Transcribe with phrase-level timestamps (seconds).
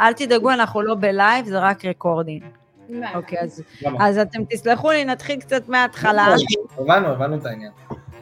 [0.00, 2.42] אל תדאגו, אנחנו לא ב live, זה רק recording.
[3.14, 3.62] אוקיי, אז-
[4.00, 6.26] אז אתם תסלחו לי, נתחיל קצת מההתחלה.
[6.78, 7.72] הבנו, הבנו את העניין.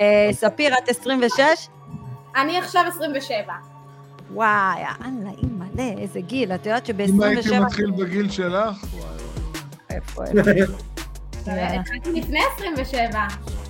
[0.01, 1.41] אה, ספיר, את 26?
[2.37, 3.53] אני עכשיו 27.
[4.35, 4.49] וואי,
[4.81, 6.53] יאללה, אימא'לה, איזה גיל.
[6.55, 7.61] את יודעת אם הייתי שב-27...
[7.61, 9.05] מתחיל בגיל שלך, וואי
[9.91, 10.73] איפה, איפה?
[11.81, 13.21] התחלתי לפני 27.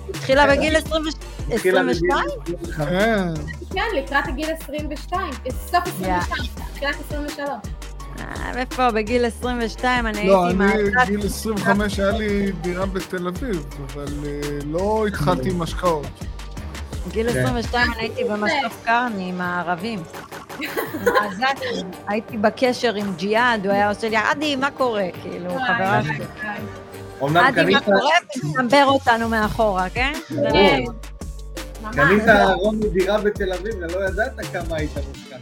[0.09, 1.03] התחילה בגיל 20
[1.51, 2.19] התחילה 22?
[2.45, 3.27] בגיל- כן,
[3.73, 5.31] כן, לקראת הגיל 22.
[5.49, 6.43] סוף 22.
[6.73, 7.49] תחילת 23.
[8.19, 11.07] אה, איפה, בגיל 22 אני לא, הייתי אני מהצד.
[11.11, 16.07] גיל 25 היה לי דירה בתל אביב, אבל אה, לא התחלתי עם השקעות.
[17.07, 17.39] בגיל כן.
[17.39, 19.99] 22 אני הייתי במשקוף קרני עם הערבים.
[22.07, 25.07] הייתי בקשר עם ג'יהאד, הוא היה עושה לי, עדי, מה קורה?
[25.21, 26.25] כאילו, חברה שלי.
[27.39, 27.99] עדי, מה קורה?
[28.43, 30.13] ומסמבר אותנו מאחורה, כן?
[30.29, 31.10] ברור.
[31.91, 32.23] קנית
[32.55, 35.37] רוני דירה בתל אביב ולא ידעת כמה היית מושקע.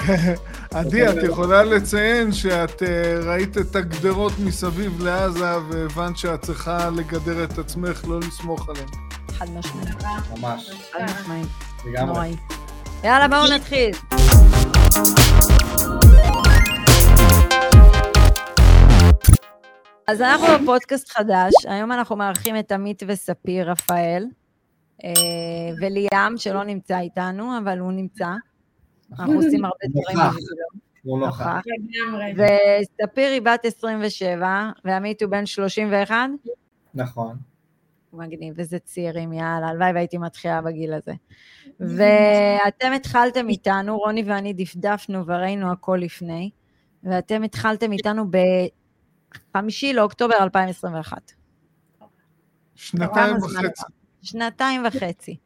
[0.74, 7.44] עדי, את יכולה לציין שאת אה, ראית את הגדרות מסביב לעזה והבנת שאת צריכה לגדר
[7.44, 8.88] את עצמך, לא לסמוך עליהם.
[9.28, 9.88] חד משמעית,
[10.38, 11.46] ממש, חד משמעית.
[11.86, 12.36] לגמרי.
[13.04, 13.90] יאללה, בואו נתחיל.
[20.06, 24.24] אז אנחנו בפודקאסט חדש, היום אנחנו מארחים את עמית וספיר רפאל,
[25.80, 28.28] וליאם, שלא נמצא איתנו, אבל הוא נמצא.
[29.12, 30.18] אנחנו עושים הרבה דברים.
[31.02, 31.62] הוא נוכח.
[32.36, 36.16] וספיר היא בת 27, ועמית הוא בן 31.
[36.94, 37.36] נכון.
[38.12, 41.12] מגניב, איזה צעירים, יאללה, הלוואי והייתי מתחילה בגיל הזה.
[41.96, 46.50] ואתם התחלתם איתנו, רוני ואני דפדפנו וראינו הכל לפני,
[47.04, 48.24] ואתם התחלתם איתנו
[49.54, 51.32] בחמישי לאוקטובר 2021.
[52.74, 53.82] שנתיים וחצי.
[54.22, 55.36] שנתיים וחצי.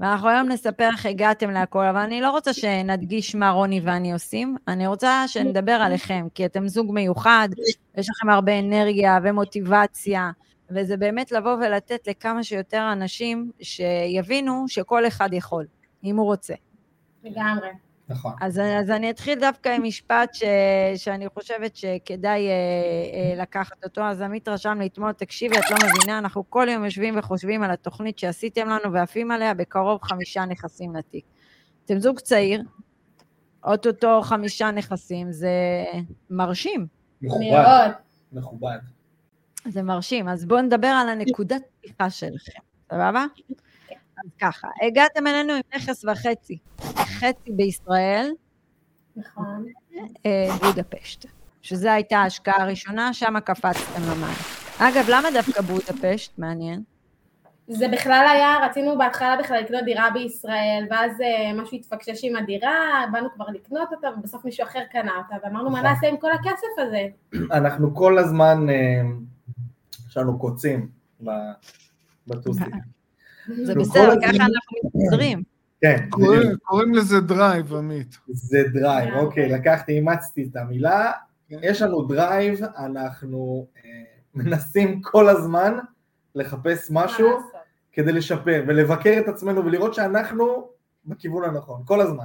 [0.00, 4.56] ואנחנו היום נספר איך הגעתם להכל, אבל אני לא רוצה שנדגיש מה רוני ואני עושים,
[4.68, 7.48] אני רוצה שנדבר עליכם, כי אתם זוג מיוחד,
[7.96, 10.30] יש לכם הרבה אנרגיה ומוטיבציה,
[10.70, 15.66] וזה באמת לבוא ולתת לכמה שיותר אנשים שיבינו שכל אחד יכול,
[16.04, 16.54] אם הוא רוצה.
[17.24, 17.68] לגמרי.
[18.08, 18.32] נכון.
[18.40, 20.42] אז, אז אני אתחיל דווקא עם משפט ש,
[20.96, 24.02] שאני חושבת שכדאי אה, אה, לקחת אותו.
[24.02, 27.70] אז עמית רשם לי אתמול, תקשיבי, את לא מבינה, אנחנו כל יום יושבים וחושבים על
[27.70, 31.24] התוכנית שעשיתם לנו ועפים עליה, בקרוב חמישה נכסים לתיק.
[31.84, 32.62] אתם זוג צעיר,
[33.64, 35.84] אוטוטו חמישה נכסים, זה
[36.30, 36.86] מרשים,
[37.22, 37.90] מכובד.
[38.32, 38.78] מכובד.
[39.68, 40.28] זה מרשים.
[40.28, 42.60] אז בואו נדבר על הנקודת פתיחה שלכם,
[42.92, 43.24] סבבה?
[44.18, 46.58] אז ככה, הגעתם אלינו עם נכס וחצי,
[46.96, 48.30] חצי בישראל,
[49.16, 49.66] נכון.
[50.26, 51.26] אה, בודפשט,
[51.62, 54.36] שזו הייתה ההשקעה הראשונה, שם קפצתם למים.
[54.78, 56.38] אגב, למה דווקא בודפשט?
[56.38, 56.82] מעניין.
[57.68, 63.04] זה בכלל היה, רצינו בהתחלה בכלל לקנות דירה בישראל, ואז אה, משהו התפקשש עם הדירה,
[63.12, 65.90] באנו כבר לקנות אותה, ובסוף מישהו אחר קנה אותה, ואמרנו מה נכון.
[65.90, 67.06] נעשה עם כל הכסף הזה?
[67.52, 69.02] אנחנו כל הזמן, אה,
[70.08, 70.88] יש לנו קוצים
[72.26, 72.74] בטוסיק.
[73.62, 75.42] זה נו, בסדר, ככה אנחנו מתפזרים.
[75.80, 78.18] כן, קוראים- לזה drive, עמית.
[78.28, 79.24] זה drive, לגמרי.
[79.24, 81.12] אוקיי, לקחתי, אימצתי את המילה.
[81.48, 81.58] כן.
[81.62, 83.90] יש לנו drive, אנחנו אה,
[84.34, 85.78] מנסים כל הזמן
[86.34, 87.28] לחפש משהו?
[87.92, 90.68] כדי לשפר ולבקר את עצמנו ולראות שאנחנו
[91.06, 92.24] בכיוון הנכון, כל הזמן.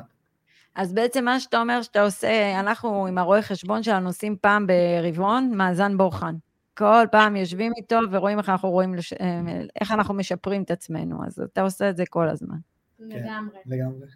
[0.75, 5.51] אז בעצם מה שאתה אומר שאתה עושה, אנחנו עם הרואה חשבון שלנו עושים פעם ברבעון
[5.55, 6.35] מאזן בוחן.
[6.79, 9.13] כל פעם יושבים איתו ורואים איך אנחנו רואים, לש...
[9.13, 9.41] אה,
[9.81, 12.57] איך אנחנו משפרים את עצמנו, אז אתה עושה את זה כל הזמן.
[12.99, 13.57] לגמרי.
[13.65, 14.07] לגמרי.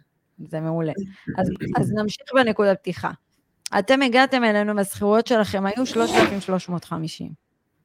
[0.48, 0.92] זה מעולה.
[1.38, 3.10] אז, אז נמשיך בנקודת פתיחה.
[3.78, 7.32] אתם הגעתם אלינו, והשכירויות שלכם היו 3,350.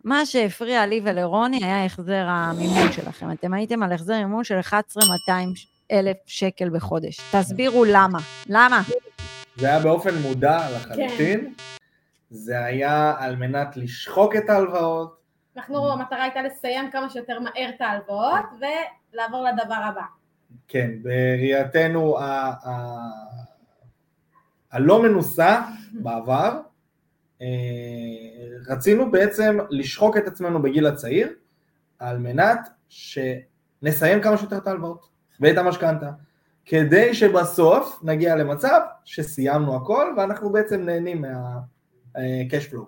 [0.04, 3.32] מה שהפריע לי ולרוני היה החזר המימון שלכם.
[3.32, 5.54] אתם הייתם על החזר מימון של 11,200
[5.92, 7.20] אלף שקל בחודש.
[7.32, 8.20] תסבירו למה.
[8.50, 8.82] למה?
[9.58, 11.54] זה היה באופן מודע לחלוטין.
[12.30, 15.20] זה היה על מנת לשחוק את ההלוואות.
[15.58, 18.46] אנחנו, המטרה הייתה לסיים כמה שיותר מהר את ההלוואות,
[19.14, 20.02] ולעבור לדבר הבא.
[20.68, 22.18] כן, בראייתנו
[24.72, 25.62] הלא מנוסה
[25.94, 26.60] בעבר,
[27.42, 27.48] אה,
[28.68, 31.34] רצינו בעצם לשחוק את עצמנו בגיל הצעיר,
[32.00, 35.10] על מנת שנסיים כמה שיותר את ההלוואות
[35.40, 36.10] ואת המשכנתה,
[36.66, 41.26] כדי שבסוף נגיע למצב שסיימנו הכל ואנחנו בעצם נהנים
[42.16, 42.86] מה-cash flow.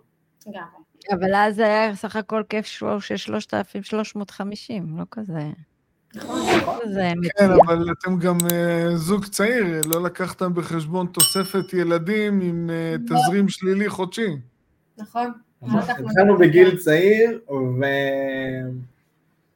[0.48, 0.82] לגמרי.
[1.12, 2.66] אבל אז היה סך הכל כיף
[3.00, 5.50] של 3,350, לא כזה...
[6.16, 7.52] לא כזה כן.
[7.52, 13.90] אבל אתם גם אה, זוג צעיר, לא לקחתם בחשבון תוספת ילדים עם אה, תזרים שלילי
[13.90, 14.38] חודשי.
[14.98, 15.32] נכון?
[15.62, 17.40] התחלנו בגיל צעיר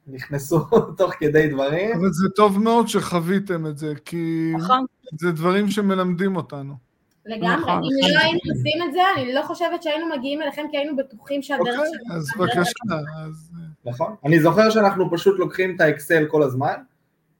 [0.08, 0.60] ונכנסו
[0.98, 1.96] תוך כדי דברים.
[1.96, 4.86] אבל זה טוב מאוד שחוויתם את זה, כי נכון.
[5.20, 6.85] זה דברים שמלמדים אותנו.
[7.26, 7.56] לגמרי.
[7.56, 7.84] נכון.
[7.84, 11.42] אם לא היינו עושים את זה, אני לא חושבת שהיינו מגיעים אליכם, כי היינו בטוחים
[11.42, 12.16] שהדרך אוקיי, שלנו...
[12.16, 12.96] אז בבקשה,
[13.28, 13.52] אז...
[13.86, 14.16] נכון.
[14.26, 16.76] אני זוכר שאנחנו פשוט לוקחים את האקסל כל הזמן,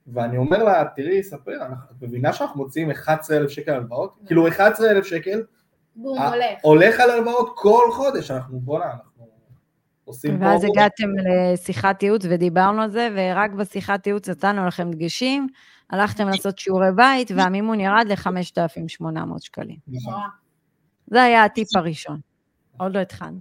[0.06, 4.14] ואני אומר לה, תראי, ספר, אנחנו- את מבינה שאנחנו מוציאים 11,000 שקל הלוואות?
[4.26, 5.42] כאילו 11,000 שקל
[5.96, 6.58] בום, אה, הולך.
[6.62, 9.26] הולך על הלוואות כל חודש, אנחנו, בואנה, אנחנו
[10.04, 10.42] עושים.
[10.42, 15.48] ואז הגעתם לשיחת ייעוץ ודיברנו על זה, ורק בשיחת ייעוץ נתנו לכם דגשים,
[15.90, 19.06] הלכתם לעשות שיעורי בית, והמימון ירד ל-5,800
[19.40, 19.76] שקלים.
[19.88, 20.14] נכון.
[21.06, 22.20] זה היה הטיפ הראשון.
[22.78, 23.38] עוד לא התחלנו.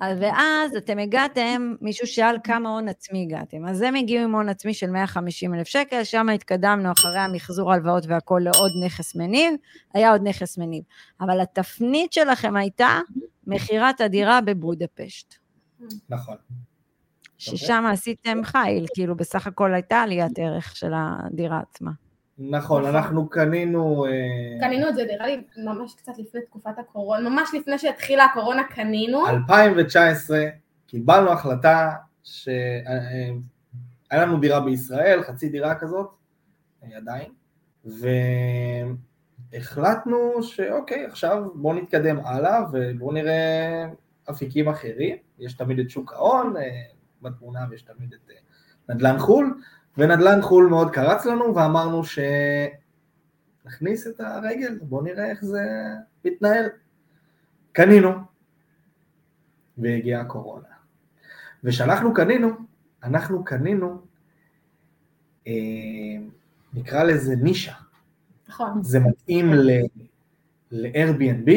[0.00, 3.66] אז- ואז אתם הגעתם, מישהו שאל כמה הון עצמי הגעתם.
[3.66, 8.04] אז הם הגיעו עם הון עצמי של 150 אלף שקל, שם התקדמנו אחרי המחזור הלוואות
[8.06, 9.54] והכל לעוד נכס מניב,
[9.94, 10.82] היה עוד נכס מניב.
[11.20, 13.00] אבל התפנית שלכם הייתה
[13.46, 15.34] מכירת הדירה בבודפשט,
[16.08, 16.36] נכון.
[17.38, 21.90] ששם עשיתם חיל, כאילו בסך הכל הייתה עליית ערך של הדירה עצמה.
[22.38, 22.94] נכון, נכון.
[22.94, 24.06] אנחנו קנינו...
[24.06, 24.10] אה,
[24.60, 29.26] קנינו את זה, נראה לי, ממש קצת לפני תקופת הקורונה, ממש לפני שהתחילה הקורונה קנינו.
[29.28, 30.44] 2019
[30.86, 31.92] קיבלנו החלטה
[32.24, 33.32] שהיה
[34.12, 36.10] לנו דירה בישראל, חצי דירה כזאת,
[36.84, 37.30] אה, עדיין,
[39.52, 43.86] והחלטנו שאוקיי, עכשיו בואו נתקדם הלאה ובואו נראה
[44.30, 46.62] אפיקים אחרים, יש תמיד את שוק ההון אה,
[47.22, 48.36] בתמונה ויש תמיד את אה,
[48.94, 49.60] נדל"ן חו"ל,
[49.98, 52.02] ונדל"ן חו"ל מאוד קרץ לנו ואמרנו
[53.64, 55.60] שנכניס את הרגל, בואו נראה איך זה
[56.24, 56.66] מתנהל.
[57.72, 58.10] קנינו,
[59.78, 60.66] והגיעה הקורונה.
[61.64, 62.48] וכשאנחנו קנינו,
[63.02, 64.00] אנחנו קנינו,
[65.46, 65.52] אה,
[66.74, 67.74] נקרא לזה נישה.
[68.48, 68.82] נכון.
[68.82, 69.86] זה מתאים ל-
[70.70, 71.50] ל-Airbnb,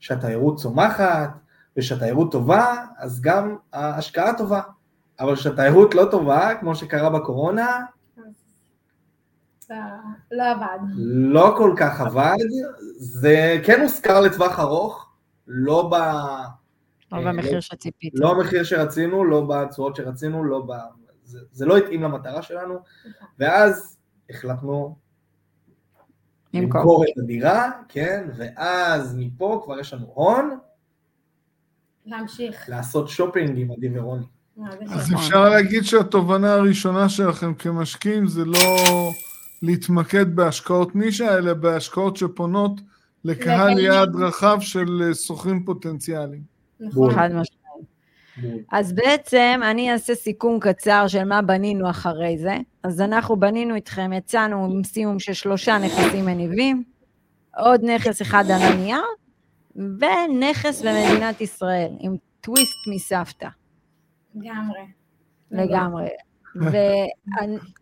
[0.00, 1.30] שהתיירות צומחת,
[1.76, 4.60] וכשהתיירות טובה, אז גם ההשקעה טובה.
[5.20, 7.80] אבל כשהתיירות לא טובה, כמו שקרה בקורונה,
[9.60, 9.74] זה
[10.30, 10.78] לא עבד.
[11.06, 12.36] לא כל כך עבד.
[12.96, 15.08] זה כן הושכר לטווח ארוך,
[15.46, 15.94] לא ב...
[17.12, 18.22] לא במחיר לא- שציפיתם.
[18.22, 20.72] לא המחיר שרצינו, לא בתשואות שרצינו, לא ב...
[21.24, 22.78] זה, זה לא התאים למטרה שלנו,
[23.38, 23.96] ואז
[24.30, 24.96] החלטנו
[26.54, 26.80] למכור.
[26.80, 30.58] למכור את הדירה, כן, ואז מפה כבר יש לנו הון
[32.06, 32.68] להמשיך.
[32.68, 34.26] לעשות שופינג עם עדי ורוני.
[34.88, 35.14] אז?
[35.14, 38.76] אפשר להגיד שהתובנה הראשונה שלכם כמשקיעים זה לא
[39.62, 42.80] להתמקד בהשקעות נישה, אלא בהשקעות שפונות
[43.24, 43.78] לקהל.
[43.78, 46.42] יעד רחב של אה, שוכרים פוטנציאליים.
[46.80, 47.14] נכון.
[47.14, 47.64] חד משמעית.
[48.72, 52.56] אז בעצם אני אעשה סיכום קצר של מה בנינו אחרי זה.
[52.82, 56.82] אז אנחנו בנינו איתכם, יצאנו עם סיום של שלושה נכסים מניבים,
[57.56, 59.02] עוד נכס אחד על הנייר,
[59.76, 63.48] ונכס במדינת ישראל, עם טוויסט מסבתא,
[64.34, 64.80] לגמרי.
[65.50, 66.08] לגמרי.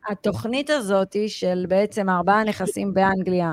[0.09, 3.53] והתוכנית הזאת של בעצם ארבעה נכסים באנגליה,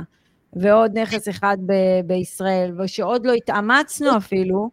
[0.54, 4.70] ועוד נכס אחד ב- בישראל, ושעוד לא התאמצנו אפילו,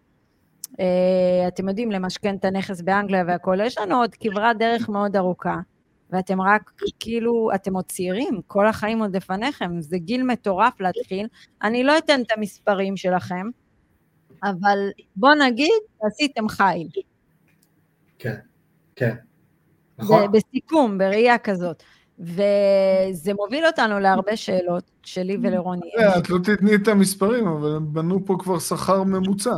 [0.80, 5.56] אה, אתם יודעים, למשכן את הנכס באנגליה והכול, יש לנו עוד כברת דרך מאוד ארוכה,
[6.10, 6.70] ואתם רק,
[7.00, 11.26] כאילו, אתם עוד צעירים, כל החיים עוד לפניכם, זה גיל מטורף להתחיל.
[11.62, 13.46] אני לא אתן את המספרים שלכם,
[14.44, 14.78] אבל
[15.16, 16.88] בוא נגיד, עשיתם חיל.
[18.18, 18.36] כן,
[18.96, 19.14] כן.
[19.98, 20.32] נכון?
[20.32, 21.82] בסיכום, בראייה כזאת.
[22.18, 25.90] וזה מוביל אותנו להרבה שאלות שלי ולרוני.
[25.98, 29.54] אה, את לא תתני את המספרים, אבל הם בנו פה כבר שכר ממוצע.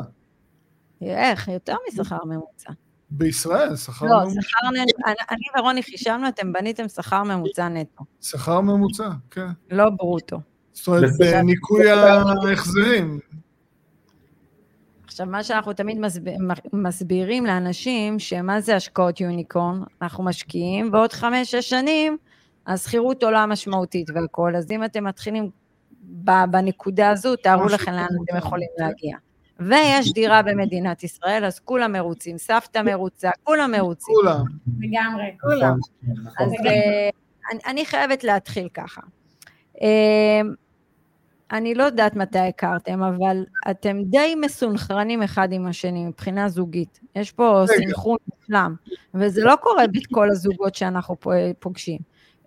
[1.03, 1.49] איך?
[1.49, 2.71] יותר משכר ממוצע.
[3.11, 4.41] בישראל, שכר לא, ממוצע.
[4.43, 5.11] שכר נטו.
[5.31, 9.47] אני- ורוני חישבנו, אתם בניתם שכר ממוצע נטו, שכר ממוצע, כן.
[9.71, 10.41] לא ברוטו.
[10.73, 11.11] זאת אומרת.
[11.19, 13.19] בניכוי ההחזרים.
[15.21, 16.21] עכשיו, מה שאנחנו תמיד מסב...
[16.73, 19.83] מסבירים לאנשים, שמה זה השקעות יוניקורן?
[20.03, 22.17] אנחנו משקיעים, ועוד חמש-שש שנים,
[22.67, 25.51] השכירות עולה משמעותית והכול, אז אם אתם מתחילים
[26.25, 28.85] ב- בנקודה הזו, תארו לכם לאן אתם מותר, יכולים כן.
[28.85, 29.17] להגיע.
[29.61, 34.15] ויש דירה במדינת ישראל, אז כולם מרוצים, סבתא מרוצה, כולם מרוצים.
[34.15, 34.45] כולם.
[34.79, 35.25] לגמרי.
[35.37, 35.79] נכון,
[36.25, 36.47] נכון.
[36.47, 37.11] אז אה,
[37.53, 39.01] אני, אני חייבת להתחיל ככה.
[41.53, 47.01] אני לא יודעת מתי הכרתם, אבל אתם די מסונכרנים אחד עם השני מבחינה זוגית.
[47.17, 47.67] יש פה רגע.
[47.67, 48.75] סינכרון מושלם,
[49.15, 51.17] וזה לא קורה בכל הזוגות שאנחנו
[51.59, 51.99] פוגשים.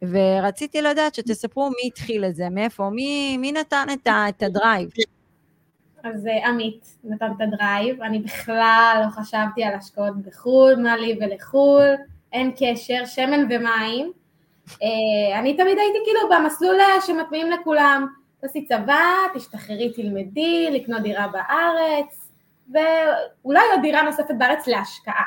[0.01, 4.89] ורציתי לדעת שתספרו מי התחיל את זה, מאיפה, מי, מי נתן את, ה, את הדרייב.
[6.03, 11.17] אז אה, עמית נתן את הדרייב, אני בכלל לא חשבתי על השקעות בחו"ל, מה לי
[11.21, 11.87] ולחו"ל,
[12.33, 14.11] אין קשר, שמן ומים.
[14.83, 18.07] אה, אני תמיד הייתי כאילו במסלול אה, שמטמיעים לכולם,
[18.41, 22.31] תעשי צבא, תשתחררי, תלמדי, לקנות דירה בארץ,
[22.69, 25.25] ואולי עוד דירה נוספת בארץ להשקעה.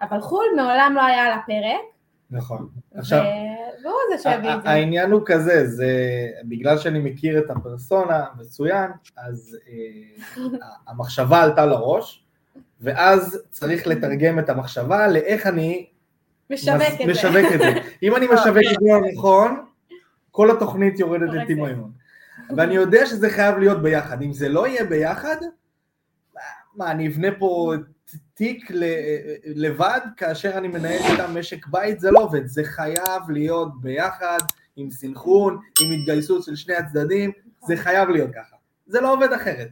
[0.00, 1.94] אבל חו"ל מעולם לא היה על הפרק,
[2.34, 2.68] נכון.
[2.94, 3.22] עכשיו,
[3.82, 4.70] והוא זה שהביא את זה.
[4.70, 5.88] העניין הוא כזה, זה
[6.44, 10.44] בגלל שאני מכיר את הפרסונה מצוין, אז אה,
[10.88, 12.24] המחשבה עלתה לראש,
[12.80, 15.86] ואז צריך לתרגם את המחשבה לאיך אני
[16.50, 17.54] משווק את זה.
[17.54, 17.80] את זה.
[18.02, 19.64] אם אני משווק את זה לא נכון,
[20.30, 21.50] כל התוכנית יורדת הורסת.
[21.50, 21.92] לטמיון.
[22.56, 24.22] ואני יודע שזה חייב להיות ביחד.
[24.22, 25.36] אם זה לא יהיה ביחד,
[26.74, 27.72] מה, אני אבנה פה
[28.34, 28.70] תיק
[29.44, 32.00] לבד כאשר אני מנהל איתם משק בית?
[32.00, 32.46] זה לא עובד.
[32.46, 34.38] זה חייב להיות ביחד,
[34.76, 37.32] עם סנכרון, עם התגייסות של שני הצדדים,
[37.66, 38.56] זה חייב להיות ככה.
[38.86, 39.68] זה לא עובד אחרת.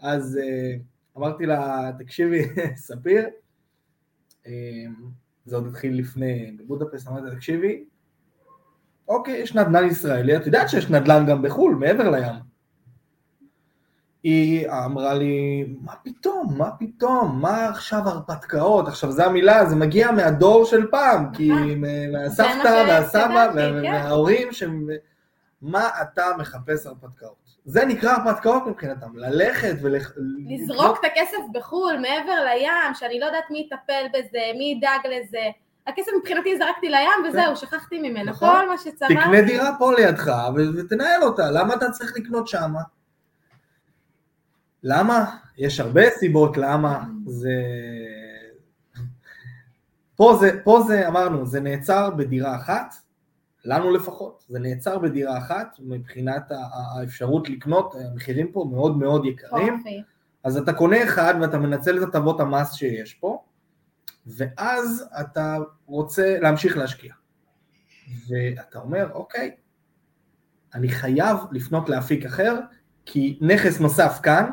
[0.00, 0.76] אז אה,
[1.16, 2.42] אמרתי לה, תקשיבי,
[2.76, 3.28] ספיר,
[4.46, 4.52] אה,
[5.44, 7.84] זה עוד התחיל לפני, בבודפסט, אמרתי לה, תקשיבי,
[9.08, 12.52] אוקיי, יש נדל"ן ישראלי, את יודעת שיש נדל"ן גם בחו"ל, מעבר לים.
[14.22, 20.10] היא אמרה לי, מה פתאום, מה פתאום, מה עכשיו הרפתקאות, עכשיו זו המילה, זה מגיע
[20.10, 21.56] מהדור של פעם, כי אה,
[22.12, 23.74] מהסבתא מה והסבא כן.
[23.84, 24.86] וההורים, שהם-
[25.62, 27.42] מה אתה מחפש הרפתקאות?
[27.64, 30.16] זה נקרא הרפתקאות מבחינתם, ללכת ולזרוק
[30.48, 35.50] לזרוק את הכסף בחו"ל, מעבר לים, שאני לא יודעת מי יטפל בזה, מי ידאג לזה.
[35.86, 38.30] הכסף מבחינתי זרקתי לים וזהו, שכחתי ממנו.
[38.30, 38.48] נכון.
[38.48, 39.20] כל מה שצריך.
[39.20, 40.32] תקנה דירה פה לידך
[40.76, 42.80] ותנהל אותה, למה אתה צריך לקנות שמה?
[44.82, 45.36] למה?
[45.58, 47.62] יש הרבה סיבות למה, זה...
[50.16, 52.94] פה זה, פה זה, אמרנו, זה נעצר בדירה אחת,
[53.64, 56.52] לנו לפחות, זה נעצר בדירה אחת, מבחינת
[56.94, 59.82] האפשרות לקנות, המחירים פה מאוד מאוד יקרים.
[60.44, 63.41] אז אתה קונה אחד ואתה מנצל את הטבות המס שיש פה,
[64.26, 67.14] ואז אתה רוצה להמשיך להשקיע.
[68.28, 69.50] ואתה אומר, אוקיי,
[70.74, 72.58] אני חייב לפנות לאפיק אחר,
[73.06, 74.50] כי נכס נוסף כאן,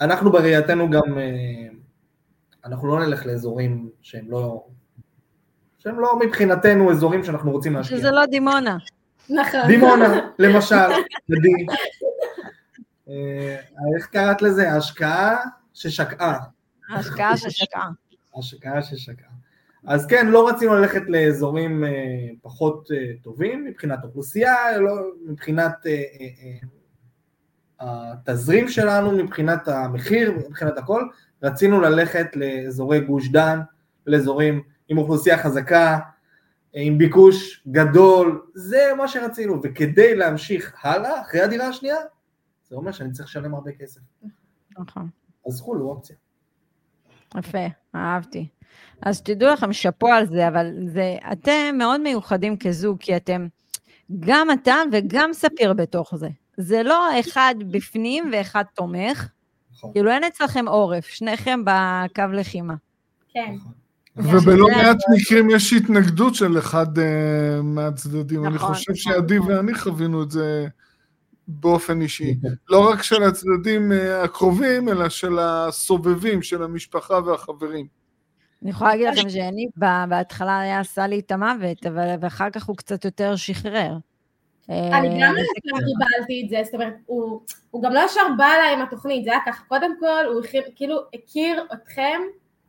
[0.00, 1.68] אנחנו בראייתנו גם, אה,
[2.64, 4.66] אנחנו לא נלך לאזורים שהם לא,
[5.78, 7.98] שהם לא מבחינתנו אזורים שאנחנו רוצים להשקיע.
[7.98, 8.76] שזה לא דימונה.
[9.30, 9.66] נכון.
[9.66, 10.06] דימונה,
[10.38, 10.88] למשל,
[11.28, 11.66] מדהים.
[13.08, 13.56] אה,
[13.96, 14.72] איך קראת לזה?
[14.72, 15.36] ההשקעה
[15.74, 16.38] ששקעה.
[16.90, 17.88] ההשקעה ששקעה.
[18.36, 19.30] השקעה ששקעה.
[19.86, 21.90] אז כן, לא רצינו ללכת לאזורים אה,
[22.42, 24.92] פחות אה, טובים מבחינת אוכלוסייה, לא,
[25.26, 26.58] מבחינת אה, אה, אה,
[27.80, 31.02] התזרים שלנו, מבחינת המחיר, מבחינת הכל,
[31.42, 33.60] רצינו ללכת לאזורי גוש דן,
[34.06, 35.98] לאזורים עם אוכלוסייה חזקה,
[36.72, 41.96] עם ביקוש גדול, זה מה שרצינו, וכדי להמשיך הלאה, אחרי הדירה השנייה,
[42.68, 44.00] זה אומר שאני צריך לשלם הרבה כסף.
[44.78, 45.08] נכון.
[45.46, 46.16] אז חו"ל הוא אופציה.
[47.38, 48.48] יפה, אהבתי.
[49.02, 53.46] אז תדעו לכם, שאפו על זה, אבל זה, אתם מאוד מיוחדים כזוג, כי אתם,
[54.20, 56.28] גם אתה וגם ספיר בתוך זה.
[56.56, 59.28] זה לא אחד בפנים ואחד תומך,
[59.72, 59.90] נכון.
[59.92, 62.74] כאילו אין אצלכם עורף, שניכם בקו לחימה.
[63.28, 63.54] כן.
[64.16, 64.36] נכון.
[64.36, 68.46] ובלא מעט מקרים יש התנגדות של אחד אה, מהצדדים.
[68.46, 69.12] אני נכון, חושב נכון.
[69.12, 70.66] שעדי ואני חווינו את זה
[71.48, 72.34] באופן אישי.
[72.68, 77.86] לא רק של הצדדים אה, הקרובים, אלא של הסובבים, של המשפחה והחברים.
[78.62, 82.64] אני יכולה להגיד לכם שאני, ב- בהתחלה היה עשה לי את המוות, אבל ואחר כך
[82.64, 83.92] הוא קצת יותר שחרר.
[84.68, 88.44] אני אה, גם זה לא קיבלתי את זה, זאת אומרת, הוא, גם לא ישר בא
[88.44, 90.42] אליי עם התוכנית, זה היה ככה, קודם כל, הוא
[90.76, 92.20] כאילו הכיר אתכם,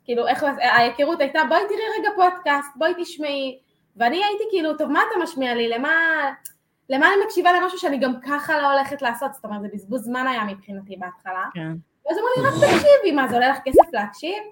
[0.06, 3.60] כאילו איך, ההיכרות הייתה, בואי תראי רגע פודקאסט, בואי תשמעי,
[3.98, 5.90] ואני הייתי כאילו, טוב, מה אתה משמיע לי, למה,
[6.90, 10.28] למה אני מקשיבה למשהו שאני גם ככה לא הולכת לעשות, זאת אומרת, זה בזבוז זמן
[10.28, 11.72] היה מבחינתי בהתחלה, כן.
[12.06, 14.44] ואז אמרו לי, רק תקשיבי, מה, זה עולה לך כסף להקשיב?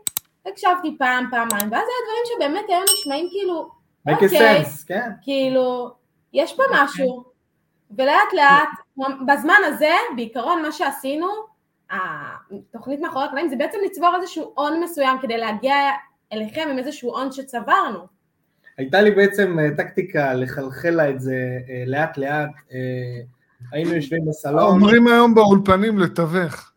[0.45, 3.69] הקשבתי פעם, פעמיים, ואז היה דברים שבאמת היו נשמעים כאילו,
[4.09, 4.61] אוקיי.
[4.61, 5.09] sense, כן.
[5.21, 5.91] כאילו,
[6.33, 7.23] יש פה משהו,
[7.97, 8.69] ולאט לאט,
[9.27, 11.27] בזמן הזה, בעיקרון מה שעשינו,
[11.89, 15.75] התוכנית מאחורי הקלעים זה בעצם לצבור איזשהו הון מסוים כדי להגיע
[16.33, 18.14] אליכם עם איזשהו הון שצברנו.
[18.77, 21.35] הייתה לי בעצם אה, טקטיקה לחלחל לה את זה
[21.69, 22.77] אה, לאט לאט, אה,
[23.71, 26.71] היינו יושבים בסלון, אומרים היום באולפנים לתווך.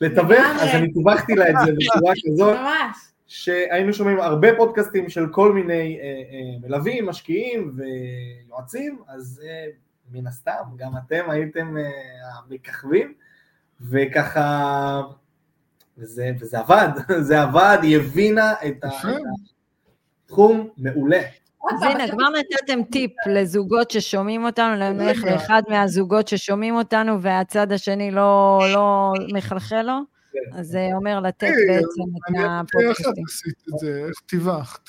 [0.00, 0.46] לתווך.
[0.60, 2.96] אז אני טיווחתי לה את זה בצורה כזאת, ממש.
[3.26, 9.66] שהיינו שומעים הרבה פודקאסטים של כל מיני אה, אה, מלווים, משקיעים ויועצים, אז אה,
[10.12, 11.90] מן הסתם, גם אתם הייתם אה,
[12.38, 13.12] המככבים,
[13.80, 15.02] וככה,
[15.98, 16.88] וזה, וזה עבד,
[17.28, 18.90] זה עבד, היא הבינה את ה-
[20.24, 21.20] התחום מעולה.
[21.74, 24.74] אז הנה, כבר נתתם טיפ לזוגות ששומעים אותנו.
[25.24, 29.92] לאחד מהזוגות ששומעים אותנו והצד השני לא, לא מחלחל לו,
[30.32, 30.58] כן.
[30.58, 31.84] אז זה אומר לתת היי, בעצם
[32.16, 33.12] את אני איך הפודקאסטים.
[33.24, 34.04] את עשית את זה?
[34.08, 34.80] איך טיווחת?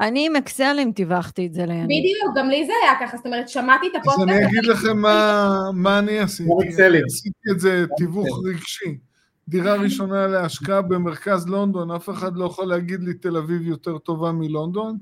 [0.00, 1.84] אני עם אקסלים טיווחתי את זה ליניב.
[1.86, 4.96] בדיוק, גם לי זה היה ככה, זאת אומרת, שמעתי את אז הפודקאסט, אני אגיד לכם
[4.98, 6.50] מה- מה אני עשיתי.
[6.68, 7.02] אקסלים.
[7.06, 8.98] עשיתי את זה תיווך רגשי.
[9.48, 14.32] דירה ראשונה להשקעה במרכז לונדון, אף אחד לא יכול להגיד לי תל אביב יותר טובה
[14.32, 14.98] מלונדון,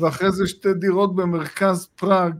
[0.00, 2.34] ואחרי זה שתי דירות במרכז פראג,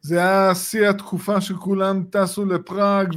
[0.00, 3.16] זה היה שיא התקופה שכולם טסו לפראג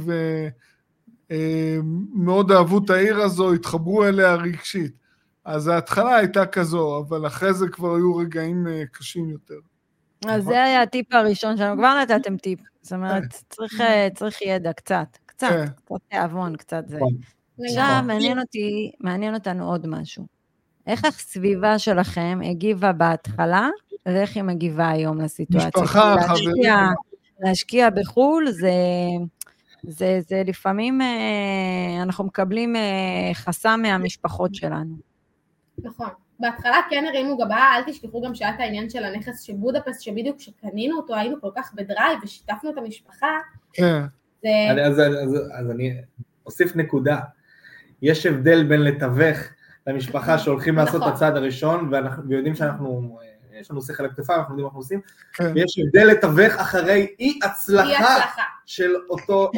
[1.30, 4.92] ומאוד אהבו את העיר הזו, התחברו אליה רגשית.
[5.44, 9.58] אז ההתחלה הייתה כזו, אבל אחרי זה כבר היו רגעים אה, קשים יותר.
[10.26, 12.60] אז זה היה הטיפ הראשון שלנו, כבר נתתם טיפ.
[12.82, 15.66] זאת אומרת, צריך, אה, צריך ידע קצת, קצת, כן.
[15.66, 16.98] קצת תיאבון, קצת זה.
[17.60, 17.66] נכון.
[17.68, 20.26] עכשיו, מעניין אותי, מעניין אותנו עוד משהו.
[20.86, 23.68] איך הסביבה שלכם הגיבה בהתחלה,
[24.06, 25.68] ואיך היא מגיבה היום לסיטואציה?
[25.68, 26.62] משפחה, כי להשקיע- חברים.
[27.40, 28.72] להשקיע בחו"ל זה,
[29.82, 31.06] זה, זה לפעמים, אה,
[32.02, 32.80] אנחנו מקבלים אה,
[33.34, 34.94] חסם מהמשפחות שלנו.
[35.82, 36.08] נכון.
[36.40, 40.36] בהתחלה כן הרימו גבה, אל תשכחו גם שהיה את העניין של הנכס של בודפסט, שבדיוק
[40.38, 43.26] כשקנינו אותו היינו כל כך בדרייב ושיתפנו את המשפחה,
[43.72, 44.00] כן,
[44.42, 44.48] זה...
[44.70, 45.94] אני- אז, אז, אז אני
[46.46, 47.18] אוסיף נקודה.
[48.02, 49.38] יש הבדל בין לתווך
[49.86, 51.12] למשפחה שהולכים לעשות את נכון.
[51.12, 54.80] הצעד הראשון, ואנחנו ויודעים שאנחנו, אה, יש לנו שכל על הכתפיים, אנחנו יודעים מה אנחנו
[54.80, 55.00] עושים,
[55.32, 55.52] כן.
[55.54, 58.16] ויש הבדל לתווך אחרי אי הצלחה.
[58.66, 59.50] של אותו,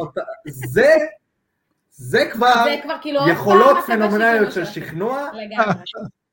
[0.46, 0.94] זה,
[1.90, 3.28] זה כבר זה כבר כאילו...
[3.28, 4.64] יכולות פנומנליות של.
[4.64, 5.84] שכנוע, לגמרי.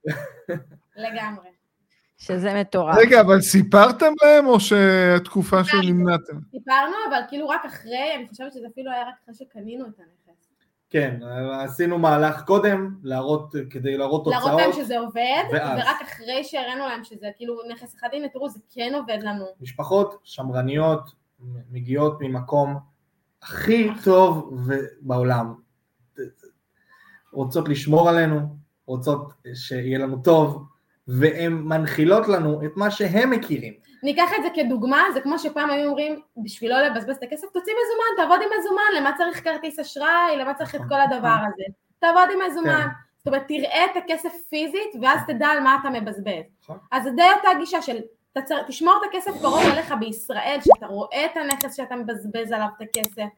[1.05, 1.49] לגמרי.
[2.17, 2.95] שזה מטורף.
[2.97, 6.33] רגע, אבל סיפרתם להם או שהתקופה שנמנעתם?
[6.51, 10.18] סיפרנו, אבל כאילו רק אחרי, אני חושבת שזה אפילו היה רק אחרי שקנינו את הנכס.
[10.89, 11.19] כן,
[11.51, 15.79] עשינו מהלך קודם, להראות, כדי להראות להראות להם תוצאות, שזה עובד, ואז.
[15.79, 19.45] ורק אחרי שהראינו להם שזה כאילו נכס אחד, הנה תראו, זה כן עובד לנו.
[19.61, 21.09] משפחות שמרניות
[21.71, 22.77] מגיעות ממקום
[23.41, 24.59] הכי טוב
[25.01, 25.53] בעולם.
[27.31, 28.39] רוצות לשמור עלינו,
[28.85, 30.65] רוצות שיהיה לנו טוב,
[31.07, 33.73] והן מנחילות לנו את מה שהם מכירים.
[34.03, 37.73] ניקח את זה כדוגמה, זה כמו שפעם היו אומרים, בשביל לא לבזבז את הכסף, תוציא
[37.73, 41.63] מזומן, תעבוד עם מזומן, למה צריך כרטיס אשראי, למה צריך את כל הדבר הזה?
[41.99, 42.81] תעבוד עם מזומן.
[42.81, 42.89] כן.
[43.17, 46.43] זאת אומרת, תראה את הכסף פיזית, ואז תדע על מה אתה מבזבז.
[46.63, 46.77] נכון.
[46.91, 47.97] אז זה די אותה גישה של,
[48.67, 53.29] תשמור את הכסף קרוב אליך בישראל, שאתה רואה את הנכס שאתה מבזבז עליו את הכסף.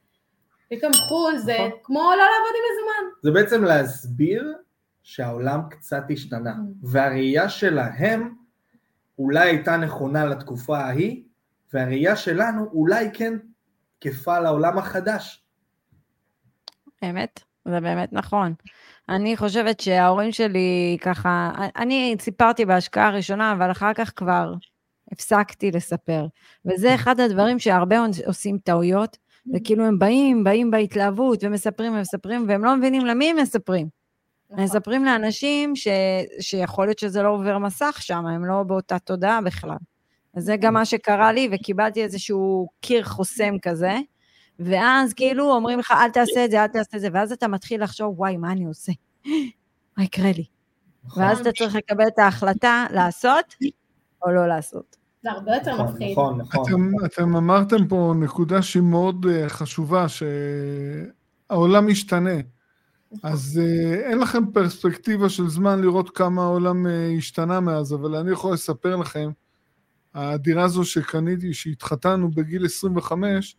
[0.70, 1.72] פתאום חו"ל זה נכון.
[1.84, 3.12] כמו לא לעבוד עם מזומן.
[3.22, 4.54] זה בעצם להסביר
[5.04, 6.54] שהעולם קצת השתנה,
[6.84, 8.41] והראייה שלהם
[9.22, 11.24] אולי הייתה נכונה לתקופה ההיא,
[11.74, 13.34] והראייה שלנו אולי כן
[14.00, 15.44] תקפה לעולם החדש.
[17.04, 18.54] אמת, זה באמת נכון.
[19.10, 24.54] אני חושבת שההורים שלי ככה, אני סיפרתי בהשקעה הראשונה, אבל אחר כך כבר
[25.12, 26.28] הפסקתי לספר.
[26.66, 29.18] וזה אחד הדברים שהרבה עושים טעויות,
[29.54, 34.01] וכאילו הם באים, באים בהתלהבות ומספרים ומספרים, והם לא מבינים למי הם מספרים.
[34.52, 34.64] נכון.
[34.64, 35.88] מספרים לאנשים ש...
[36.40, 39.78] שיכול להיות שזה לא עובר מסך שם, הם לא באותה תודעה בכלל.
[40.34, 43.98] אז זה גם מה שקרה לי, וקיבלתי איזשהו קיר חוסם כזה,
[44.60, 47.84] ואז כאילו אומרים לך, אל תעשה את זה, אל תעשה את זה, ואז אתה מתחיל
[47.84, 48.92] לחשוב, וואי, מה אני עושה?
[49.98, 50.46] מה יקרה לי?
[51.06, 51.24] נכון?
[51.24, 53.56] ואז אתה צריך לקבל את ההחלטה לעשות
[54.24, 54.96] או לא לעשות.
[55.24, 56.12] זה הרבה יותר נכון, מפחיד.
[56.12, 56.64] נכון, נכון.
[56.64, 60.06] אתם, אתם אמרתם פה נקודה שהיא מאוד אה, חשובה,
[61.50, 62.36] שהעולם משתנה.
[63.24, 68.32] אז אה, אין לכם פרספקטיבה של זמן לראות כמה העולם אה, השתנה מאז, אבל אני
[68.32, 69.30] יכול לספר לכם,
[70.14, 73.56] הדירה הזו שקניתי, שהתחתנו בגיל 25,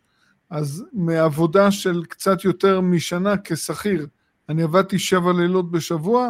[0.49, 4.07] אז מעבודה של קצת יותר משנה כשכיר,
[4.49, 6.29] אני עבדתי שבע לילות בשבוע,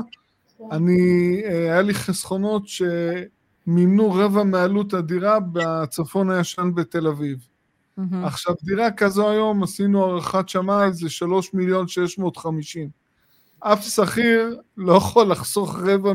[0.71, 7.47] אני, אה, היה לי חסכונות שמימנו רבע מעלות הדירה בצפון הישן בתל אביב.
[7.97, 8.25] מהמם.
[8.25, 13.02] עכשיו, דירה כזו היום, עשינו הערכת שמאי, זה 3 מיליון 650.
[13.63, 16.13] אף שכיר לא יכול לחסוך רבע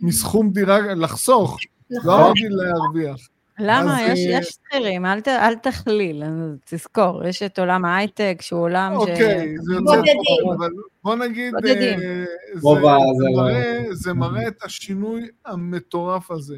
[0.00, 1.58] מסכום דירה, לחסוך,
[1.90, 2.20] לא נכון.
[2.20, 3.28] אמרתי להרוויח.
[3.58, 4.06] למה?
[4.06, 6.22] אז, יש, אה, יש שכירים, אל, תכליל,
[6.64, 8.96] תזכור, יש את עולם ההייטק, שהוא עולם ש...
[8.96, 9.96] אוקיי, זה יוצא.
[9.96, 10.70] טוב, אבל
[11.04, 12.00] בוא נגיד, בודדים.
[12.00, 16.56] אה, זה, זה, לא- מראה, זה מראה את השינוי המטורף הזה.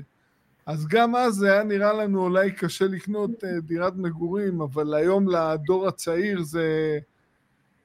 [0.66, 5.28] אז גם אז זה היה נראה לנו אולי קשה לקנות אה, דירת מגורים, אבל היום
[5.28, 6.98] לדור הצעיר זה,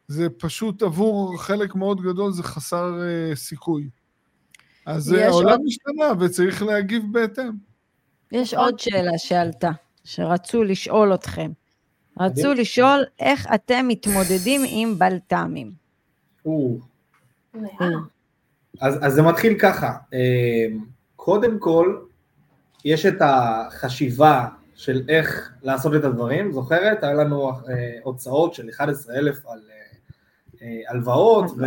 [0.08, 3.89] זה פשוט עבור חלק מאוד גדול, זה חסר אה, סיכוי.
[4.86, 7.52] אז אה, יש העולם עוד- השתנה וצריך להגיב בהתאם.
[8.32, 9.72] יש עוד שאלה שעלתה,
[10.04, 11.52] שרצו לשאול אתכם.
[12.20, 12.58] רצו מדהים.
[12.58, 15.72] לשאול איך אתם מתמודדים עם בלת"מים.
[16.46, 16.78] או,
[17.56, 17.88] אה,
[18.82, 20.66] אז, אז זה מתחיל ככה, אה,
[21.16, 21.98] קודם כל,
[22.86, 27.04] יש את החשיבה של איך לעשות את הדברים, זוכרת?
[27.04, 27.52] היה לנו
[28.04, 29.60] הוצאות של 11,000 על
[30.88, 31.63] הלוואות, ו...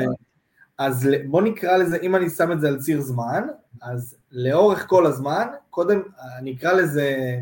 [0.78, 3.42] אז בוא נקרא לזה, אם אני שם את זה על ציר זמן,
[3.82, 6.02] אז לאורך כל הזמן, קודם
[6.42, 7.38] נקרא לזה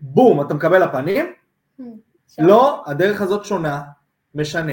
[0.00, 1.32] בום, אתה מקבל לפנים,
[2.28, 2.42] שם.
[2.42, 3.82] לא, הדרך הזאת שונה,
[4.34, 4.72] משנה.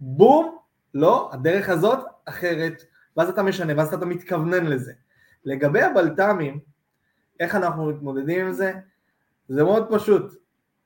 [0.00, 0.58] בום,
[0.94, 2.82] לא, הדרך הזאת אחרת,
[3.16, 4.92] ואז אתה משנה, ואז אתה מתכוונן לזה.
[5.44, 6.60] לגבי הבלת"מים,
[7.40, 8.72] איך אנחנו מתמודדים עם זה?
[9.48, 10.34] זה מאוד פשוט.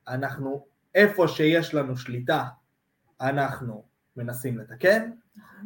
[0.07, 2.43] אנחנו, איפה שיש לנו שליטה,
[3.21, 3.83] אנחנו
[4.17, 5.11] מנסים לתקן,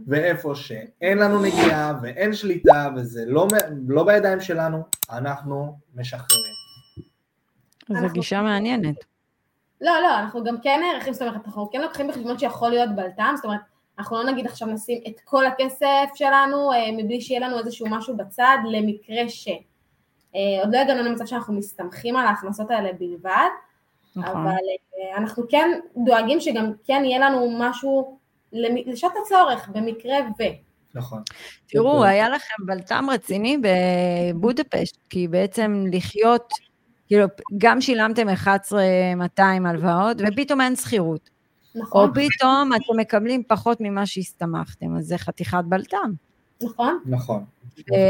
[0.08, 3.48] ואיפה שאין לנו נגיעה ואין שליטה וזה לא,
[3.88, 6.54] לא בידיים שלנו, אנחנו משחררים.
[7.90, 8.96] זו גישה מעניינת.
[9.82, 13.34] לא, לא, אנחנו גם כן נערכים, זאת אומרת, אנחנו כן לוקחים בחשבון שיכול להיות בלת"ם,
[13.36, 13.60] זאת אומרת,
[14.00, 18.18] אנחנו לא נגיד עכשיו נשים את כל הכסף שלנו אה, מבלי שיהיה לנו איזשהו משהו
[18.18, 19.48] בצד למקרה ש.
[20.36, 23.50] אה, עוד לא הגענו למצב שאנחנו מסתמכים על ההכנסות האלה בלבד,
[24.16, 24.42] נכון.
[24.42, 24.58] אבל
[24.98, 28.18] אה, אנחנו כן דואגים שגם כן יהיה לנו משהו
[28.54, 30.44] לשעת הצורך, במקרה ו...
[30.96, 31.22] נכון.
[31.68, 36.54] תראו, היה לכם בלת"ם רציני בבודפשט, כי בעצם לחיות,
[37.08, 37.26] כאילו,
[37.58, 41.30] גם שילמתם 11,200 הלוואות, ופתאום אין שכירות.
[41.76, 42.10] נכון.
[42.10, 46.12] או פתאום אתם מקבלים פחות ממה שהסתמכתם, אז זה חתיכת בלת"ם.
[46.64, 47.00] נכון.
[47.06, 47.44] נכון.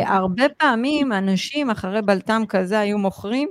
[0.06, 3.50] הרבה פעמים אנשים אחרי בלת"ם כזה היו מוכרים,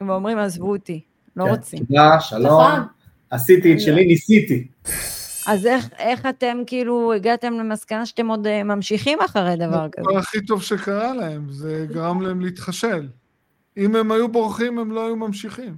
[0.00, 1.00] ואומרים, עזבו אותי,
[1.36, 1.84] לא כן, רוצים.
[1.84, 2.80] תודה, שלום, נכון.
[3.30, 4.68] עשיתי את שלי, ניסיתי.
[5.46, 10.04] אז איך, איך אתם כאילו הגעתם למסקנה שאתם עוד אה, ממשיכים אחרי דבר כזה?
[10.12, 13.08] זה הכי טוב שקרה להם, זה גרם להם להתחשל.
[13.76, 15.76] אם הם היו בורחים, הם לא היו ממשיכים.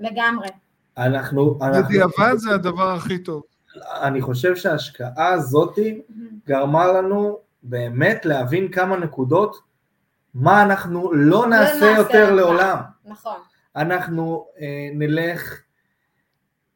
[0.00, 0.48] לגמרי.
[0.98, 1.54] אנחנו...
[1.54, 3.42] בדיעבד זה הדבר הכי טוב.
[4.02, 6.00] אני חושב שההשקעה הזאתי
[6.46, 9.56] גרמה לנו באמת להבין כמה נקודות,
[10.34, 12.78] מה אנחנו לא, לא נעשה יותר לעולם.
[13.04, 13.36] נכון.
[13.76, 15.60] אנחנו אה, נלך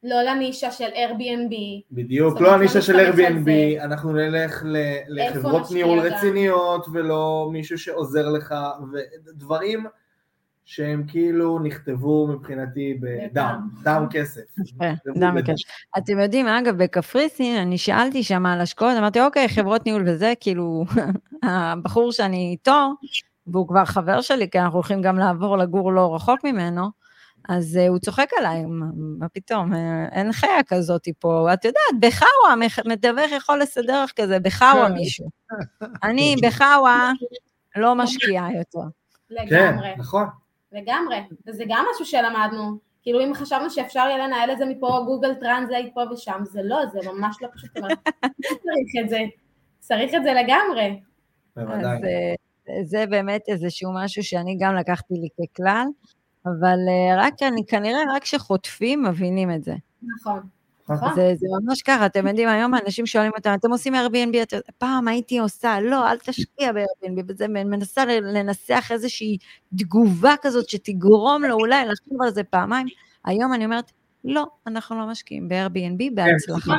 [0.04, 1.54] לא לנישה של Airbnb.
[1.92, 4.64] בדיוק, לא הנישה של Airbnb, אנחנו נלך
[5.08, 8.54] לחברות ניהול רציניות ולא מישהו שעוזר לך,
[9.26, 9.86] ודברים
[10.64, 14.40] שהם כאילו נכתבו מבחינתי בדם, דם כסף.
[15.16, 15.62] דם כסף.
[15.98, 20.84] אתם יודעים, אגב, בקפריסין, אני שאלתי שם על השקעות, אמרתי, אוקיי, חברות ניהול וזה, כאילו,
[21.42, 22.90] הבחור שאני איתו,
[23.46, 27.03] והוא כבר חבר שלי, כי אנחנו הולכים גם לעבור לגור לא רחוק ממנו,
[27.48, 28.64] אז uh, הוא צוחק עליי,
[29.18, 34.38] מה פתאום, אה, אין חיה כזאת פה, את יודעת, בחאווה, מתווך יכול לסדר לך כזה,
[34.38, 34.94] בחאווה כן.
[34.94, 35.28] מישהו.
[36.04, 37.12] אני בחאווה
[37.76, 38.88] לא משקיעה יותר.
[39.30, 39.94] לגמרי.
[39.94, 40.26] כן, נכון.
[40.72, 42.78] לגמרי, וזה גם משהו שלמדנו.
[43.02, 46.86] כאילו אם חשבנו שאפשר יהיה לנהל את זה מפה, Google Translate פה ושם, זה לא,
[46.92, 47.70] זה ממש לא פשוט.
[48.62, 49.18] צריך את זה,
[49.78, 51.00] צריך את זה לגמרי.
[51.56, 51.96] בוודאי.
[51.96, 55.86] אז אה, זה באמת איזשהו משהו שאני גם לקחתי לי ככלל.
[56.46, 59.74] אבל אה, רק אני, כנראה רק כשחוטפים מבינים את זה.
[60.02, 60.40] נכון.
[60.88, 61.14] נכון.
[61.14, 65.08] זה, זה ממש ככה, אתם יודעים, היום אנשים שואלים אותם, אתם עושים Airbnb, את, פעם
[65.08, 69.36] הייתי עושה, לא, אל תשקיע ב-Airbnb, וזה מנסה לנסח איזושהי
[69.76, 72.86] תגובה כזאת שתגרום לו אולי לחשוב על זה פעמיים.
[73.24, 73.92] היום אני אומרת,
[74.24, 76.74] לא, אנחנו לא משקיעים ב-Airbnb כן, בהצלחה.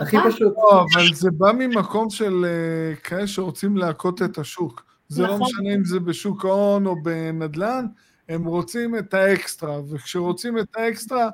[0.00, 0.30] הכי נכון.
[0.30, 0.54] פשוט.
[0.56, 4.84] לא, אבל זה בא ממקום של אה, כאלה שרוצים להכות את השוק.
[5.08, 5.42] זה לא נכון.
[5.42, 7.86] משנה אם זה בשוק ההון או בנדל"ן,
[8.30, 11.30] הם רוצים את האקסטרה, וכשרוצים את האקסטרה,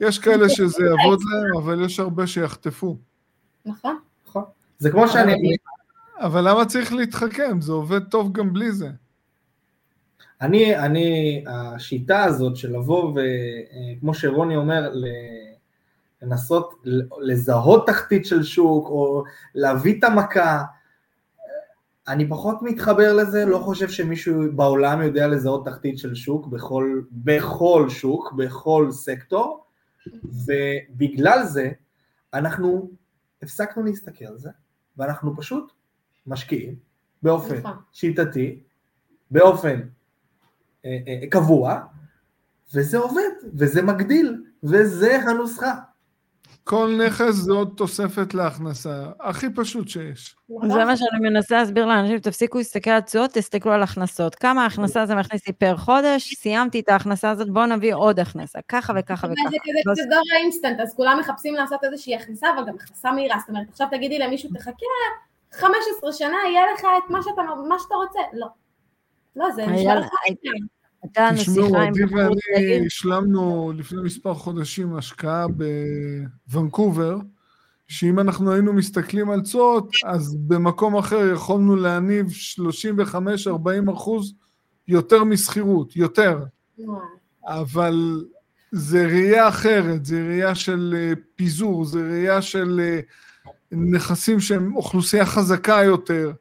[0.00, 2.96] יש כאלה שזה יעבוד להם, אבל יש הרבה שיחטפו.
[3.66, 3.98] נכון.
[4.28, 4.44] נכון.
[4.78, 5.56] זה כמו שאני...
[6.18, 7.60] אבל למה צריך להתחכם?
[7.60, 8.88] זה עובד טוב גם בלי זה.
[10.40, 14.92] אני, אני, השיטה הזאת של לבוא וכמו שרוני אומר,
[16.22, 16.74] לנסות
[17.20, 19.24] לזהות תחתית של שוק, או
[19.54, 20.62] להביא את המכה,
[22.08, 27.86] אני פחות מתחבר לזה, לא חושב שמישהו בעולם יודע לזהות תחתית של שוק בכל, בכל
[27.88, 29.64] שוק, בכל סקטור,
[30.24, 31.70] ובגלל זה
[32.34, 32.90] אנחנו
[33.42, 34.50] הפסקנו להסתכל על זה,
[34.96, 35.72] ואנחנו פשוט
[36.26, 36.74] משקיעים
[37.22, 37.76] באופן נכון.
[37.92, 38.62] שיטתי,
[39.30, 39.80] באופן
[40.84, 41.80] אה, אה, קבוע,
[42.74, 45.74] וזה עובד, וזה מגדיל, וזה הנוסחה.
[46.68, 50.36] כל נכס זה עוד תוספת להכנסה, הכי פשוט שיש.
[50.48, 54.34] זה מה שאני מנסה להסביר לאנשים, תפסיקו להסתכל על תשואות, תסתכלו על הכנסות.
[54.34, 58.58] כמה הכנסה זה מכניס לי פר חודש, סיימתי את ההכנסה הזאת, בואו נביא עוד הכנסה,
[58.68, 59.50] ככה וככה וככה.
[59.50, 59.56] זה
[59.90, 63.66] כזה דור האינסטנט, אז כולם מחפשים לעשות איזושהי הכנסה, אבל גם הכנסה מהירה, זאת אומרת,
[63.70, 64.86] עכשיו תגידי למישהו, תחכה
[65.52, 68.20] 15 שנה, יהיה לך את מה שאתה רוצה.
[68.32, 68.46] לא.
[69.36, 70.08] לא, זה נשאר לך
[71.06, 72.08] הייתה לנו שיחה עם בחור צעיר.
[72.08, 75.46] תשמעו, עדי ואני השלמנו לפני מספר חודשים השקעה
[76.48, 77.18] בוונקובר,
[77.88, 82.26] שאם אנחנו היינו מסתכלים על צועות, אז במקום אחר יכולנו להניב
[83.86, 84.34] 35-40 אחוז
[84.88, 86.44] יותר משכירות, יותר.
[87.46, 88.24] אבל
[88.72, 93.00] זה ראייה אחרת, זה ראייה של אה, פיזור, זה ראייה של אה,
[93.72, 96.32] נכסים שהם אוכלוסייה חזקה יותר.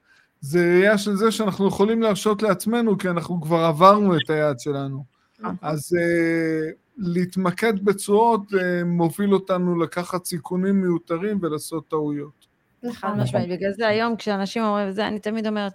[0.41, 5.03] זה ראייה של זה שאנחנו יכולים להרשות לעצמנו, כי אנחנו כבר עברנו את היעד שלנו.
[5.39, 5.55] נכון.
[5.61, 12.47] אז uh, להתמקד בתשואות uh, מוביל אותנו לקחת סיכונים מיותרים ולעשות טעויות.
[12.91, 13.19] חד נכון.
[13.19, 13.49] משמעית.
[13.49, 15.73] בגלל זה היום כשאנשים אומרים זה, אני תמיד אומרת,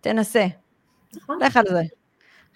[0.00, 0.46] תנסה,
[1.16, 1.38] נכון.
[1.42, 1.82] לך על זה.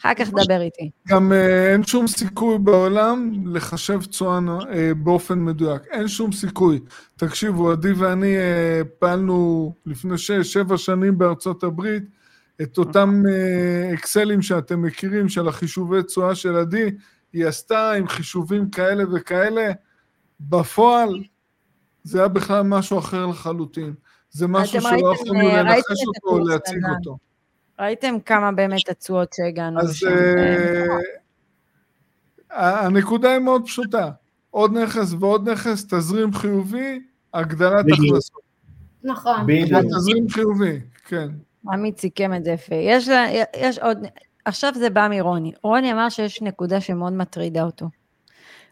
[0.00, 0.90] אחר כך דבר איתי.
[1.08, 4.38] גם אה, אין שום סיכוי בעולם לחשב תשואה
[4.72, 5.82] אה, באופן מדויק.
[5.90, 6.80] אין שום סיכוי.
[7.16, 12.02] תקשיבו, עדי ואני אה, פעלנו לפני שש, שבע שנים בארצות הברית,
[12.62, 13.22] את אותם
[13.94, 16.90] אקסלים שאתם מכירים של החישובי תשואה של עדי,
[17.32, 19.72] היא עשתה עם חישובים כאלה וכאלה.
[20.40, 21.22] בפועל,
[22.02, 23.94] זה היה בכלל משהו אחר לחלוטין.
[24.30, 26.94] זה משהו שלא יכולנו לנחש אותו או להציג נדל"ן.
[26.98, 27.16] אותו.
[27.80, 30.00] ראיתם כמה באמת התשואות שהגענו אז.
[32.52, 34.10] אה, הנקודה היא מאוד פשוטה.
[34.50, 37.00] עוד נכס ועוד נכס, תזרים חיובי,
[37.34, 37.84] הגדלת.
[37.92, 38.40] הכנסות.
[39.04, 39.46] נכון.
[39.88, 41.28] תזרים חיובי, כן.
[41.72, 42.74] עמית סיכם את זה יפה.
[42.74, 43.08] יש,
[43.56, 43.98] יש עוד,
[44.44, 45.52] עכשיו זה בא מרוני.
[45.62, 47.86] רוני אמר שיש נקודה שמאוד מטרידה אותו.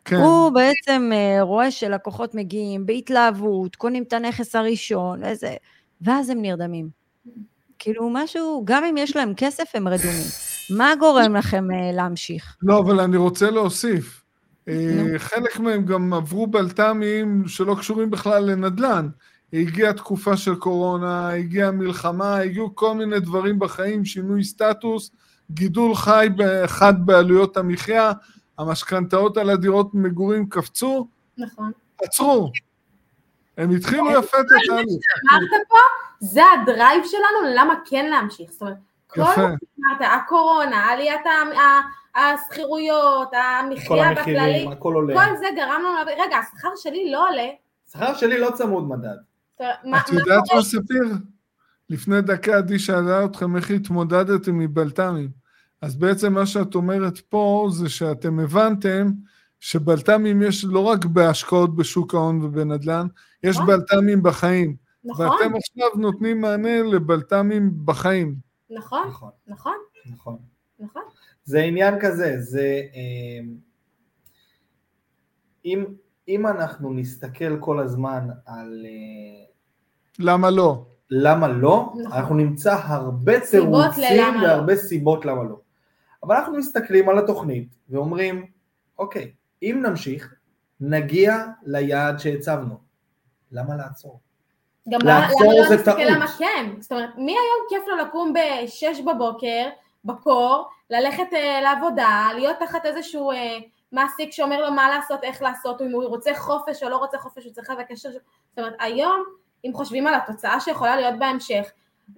[0.04, 0.16] כן.
[0.16, 5.56] הוא בעצם אה, רואה שלקוחות מגיעים בהתלהבות, קונים את הנכס הראשון, וזה,
[6.00, 7.03] ואז הם נרדמים.
[7.84, 10.26] כאילו משהו, גם אם יש להם כסף, הם רדומים.
[10.70, 12.56] מה גורם לכם אה, להמשיך?
[12.62, 14.22] לא, אבל אני רוצה להוסיף.
[14.68, 15.18] אה.
[15.18, 19.08] חלק מהם גם עברו בלת"מים שלא קשורים בכלל לנדל"ן.
[19.52, 25.10] הגיעה תקופה של קורונה, הגיעה מלחמה, הגיעו כל מיני דברים בחיים, שינוי סטטוס,
[25.50, 26.28] גידול חי
[26.66, 28.12] חד בעלויות המחיה,
[28.58, 31.72] המשכנתאות על הדירות מגורים קפצו, נכון.
[32.02, 32.50] עצרו.
[33.58, 35.04] הם התחילו יפה את התהליך.
[35.32, 35.76] אמרת פה,
[36.20, 38.50] זה הדרייב שלנו למה כן להמשיך.
[38.50, 39.34] זאת אומרת, כל מה.
[39.34, 41.20] שאמרת, הקורונה, עליית
[42.14, 45.14] השכירויות, כל המחיה בכללי, המחירים, הכל עולה.
[45.14, 47.48] כל זה גרם לנו, להבין, רגע, השכר שלי לא עולה.
[47.88, 49.16] השכר שלי לא צמוד מדד.
[49.60, 50.42] מה את מה יודעת?
[50.54, 51.04] מה, ספיר?
[51.90, 55.30] לפני דקה עדי שאלה אתכם איך התמודדתם מבלת"מים.
[55.82, 59.10] אז בעצם מה שאת אומרת פה זה שאתם הבנתם
[59.60, 63.06] שבלת"מים יש לא רק בהשקעות בשוק ההון ובנדל"ן,
[63.44, 63.66] יש נכון.
[63.66, 64.76] בלת"מים בחיים.
[65.04, 68.35] נכון, ואתם עכשיו נותנים מענה לבלת"מים בחיים.
[68.70, 69.76] נכון, נכון, נכון,
[70.12, 70.37] נכון.
[70.80, 71.02] נכון.
[71.44, 72.80] זה עניין כזה, זה...
[72.94, 73.40] אה,
[75.64, 75.85] אם,
[76.28, 79.44] אם אנחנו נסתכל כל הזמן על אה,
[80.18, 80.87] למה לא?
[81.11, 82.12] למה לא, נכון.
[82.12, 84.46] אנחנו נמצא הרבה תירוצים לא.
[84.46, 85.61] והרבה סיבות למה לא.
[86.22, 88.46] אבל אנחנו מסתכלים על התוכנית ואומרים,
[88.98, 90.35] אוקיי, אם נמשיך,
[90.80, 92.83] נגיע ליעד שהצבנו.
[93.52, 94.20] למה לעצור?
[94.88, 96.11] גם למה לעצור למה לא זה נסתכל טעות.
[96.11, 96.70] למה כן?
[96.80, 99.68] זאת אומרת, מי היום כיף לו לקום ב-6 בבוקר,
[100.04, 103.59] בקור, ללכת אה, לעבודה, להיות תחת איזשהו אה,
[103.92, 107.44] מעסיק שאומר לו מה לעשות, איך לעשות, אם הוא רוצה חופש או לא רוצה חופש,
[107.44, 108.11] הוא צריך להביא קשר.
[108.11, 109.24] זאת אומרת, היום,
[109.64, 111.70] אם חושבים על התוצאה שיכולה להיות בהמשך,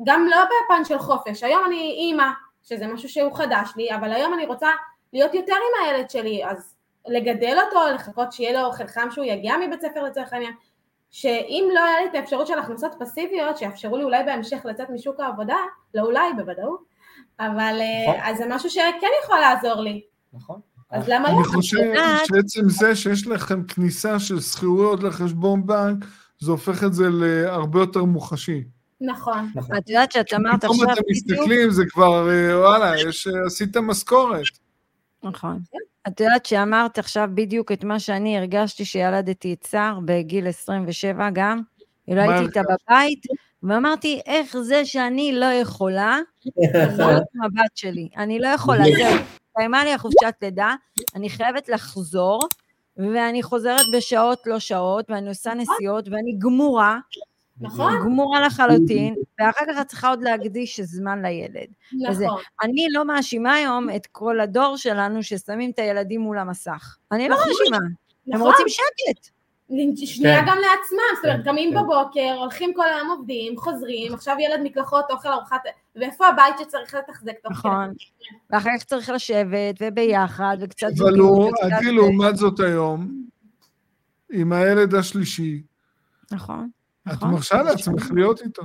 [0.06, 2.28] גם לא בפן של חופש, היום אני אימא,
[2.62, 4.68] שזה משהו שהוא חדש לי, אבל היום אני רוצה
[5.12, 6.74] להיות יותר עם הילד שלי, אז
[7.06, 10.52] לגדל אותו, לחכות שיהיה לו אוכל חם שהוא יגיע מבית ספר לצורך העניין,
[11.10, 15.20] שאם לא היה לי את האפשרות של הכנסות פסיביות, שיאפשרו לי אולי בהמשך לצאת משוק
[15.20, 15.56] העבודה,
[15.94, 16.80] לא אולי, בוודאות,
[17.40, 18.20] אבל אה, נכון.
[18.24, 20.00] אז זה משהו שכן יכול לעזור לי,
[20.32, 20.60] נכון?
[20.90, 21.34] אז למה לא?
[21.36, 26.04] אני חושב יודעת- שעצם זה שיש לכם כניסה של שכירויות לחשבון בנק,
[26.38, 28.64] זה הופך את זה להרבה יותר מוחשי.
[29.00, 29.76] נכון, נכון.
[29.76, 31.38] את יודעת שאת אמרת פתאום עכשיו אתם בדיוק...
[31.40, 34.42] מסתכלים, זה כבר, אה, וואלה, יש, אה, עשית משכורת.
[35.28, 35.58] נכון.
[36.08, 41.62] את יודעת שאמרת עכשיו בדיוק את מה שאני הרגשתי שילדתי את סער בגיל 27 גם,
[42.08, 43.26] מה הייתי איתה בבית,
[43.62, 46.18] ואמרתי, איך זה שאני לא יכולה
[46.56, 48.08] עם הבת שלי?
[48.16, 50.74] אני לא יכולה, זהו, הסתיימה לי החופשת לידה,
[51.14, 52.48] אני חייבת לחזור,
[52.96, 56.98] ואני חוזרת בשעות לא שעות, ואני עושה נסיעות, ואני גמורה,
[57.60, 61.66] נכון, גמורה לחלוטין, ואחר כך את צריכה עוד להקדיש זמן לילד.
[62.10, 66.96] וזה- נכון, אני לא מאשימה היום את כל הדור שלנו ששמים את הילדים מול המסך.
[67.12, 67.92] אני לא נכון, מאשימה, הם
[68.34, 69.28] נכון, רוצים שקט.
[69.96, 70.46] שנייה כן.
[70.46, 71.82] גם לעצמם, זאת אומרת, כן, קמים כן.
[71.82, 75.60] בבוקר, הולכים כל היום עובדים, חוזרים, עכשיו ילד מקלחות, אוכל, ארוחת,
[75.96, 77.68] ואיפה הבית שצריך לתחזק תוך כדי?
[77.68, 77.92] נכון.
[78.50, 81.92] ואחר כך צריך לשבת, וביחד, וקצת אבל הוא, עדי.
[81.92, 83.22] לעומת זאת היום,
[84.32, 85.62] עם הילד השלישי,
[86.32, 86.68] נכון.
[87.08, 87.30] את נכון.
[87.30, 88.62] מרשה לעצמך להיות איתו.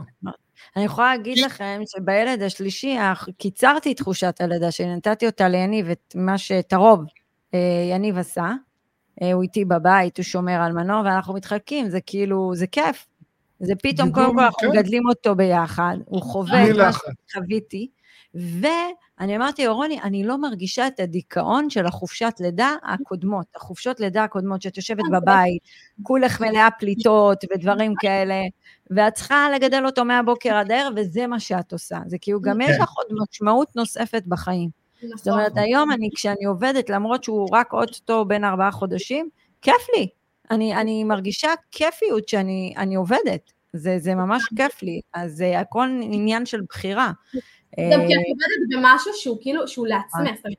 [0.76, 2.98] אני יכולה להגיד לכם שבילד השלישי,
[3.38, 7.06] קיצרתי את תחושת הלידה שלי, נתתי אותה ליניב, את מה שאת הרוב
[7.54, 7.60] אה,
[7.92, 8.52] יניב עשה.
[9.22, 13.08] אה, הוא איתי בבית, הוא שומר על מנוע, ואנחנו מתחלקים, זה כאילו, זה כיף.
[13.60, 14.68] זה פתאום, קודם כל אנחנו כן.
[14.78, 16.92] מגדלים אותו ביחד, הוא חווה את מה.
[17.28, 17.88] שחוויתי,
[19.22, 24.24] ואני אמרתי לו, רוני, אני לא מרגישה את הדיכאון של החופשת לידה הקודמות, החופשות לידה
[24.24, 25.62] הקודמות, שאת יושבת בבית,
[26.04, 28.42] כולך מלאה פליטות ודברים כאלה,
[28.90, 32.00] ואת צריכה לגדל אותו מהבוקר עד הערב, וזה מה שאת עושה.
[32.08, 34.70] זה כאילו, גם יש לך עוד משמעות נוספת בחיים.
[35.02, 39.30] זאת נכון, אומרת, היום אני, כשאני עובדת, למרות שהוא רק אוטוטו בין ארבעה חודשים,
[39.62, 40.08] כיף לי.
[40.52, 43.52] אני, אני מרגישה כיפיות שאני אני עובדת.
[43.74, 47.12] זה, זה ממש כיף לי, אז זה הכל עניין של בחירה.
[47.94, 50.36] גם כי את עובדת במשהו שהוא כאילו, שהוא לעצמך.
[50.36, 50.58] זאת אומרת,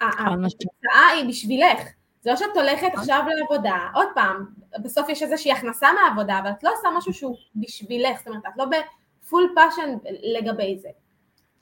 [0.00, 1.80] ה- ה- התוצאה היא בשבילך.
[2.22, 4.44] זה לא שאת הולכת עכשיו לעבודה, עוד פעם,
[4.82, 8.56] בסוף יש איזושהי הכנסה מהעבודה, אבל את לא עושה משהו שהוא בשבילך, זאת אומרת, את
[8.56, 9.96] לא ב-full passion
[10.38, 10.88] לגבי זה.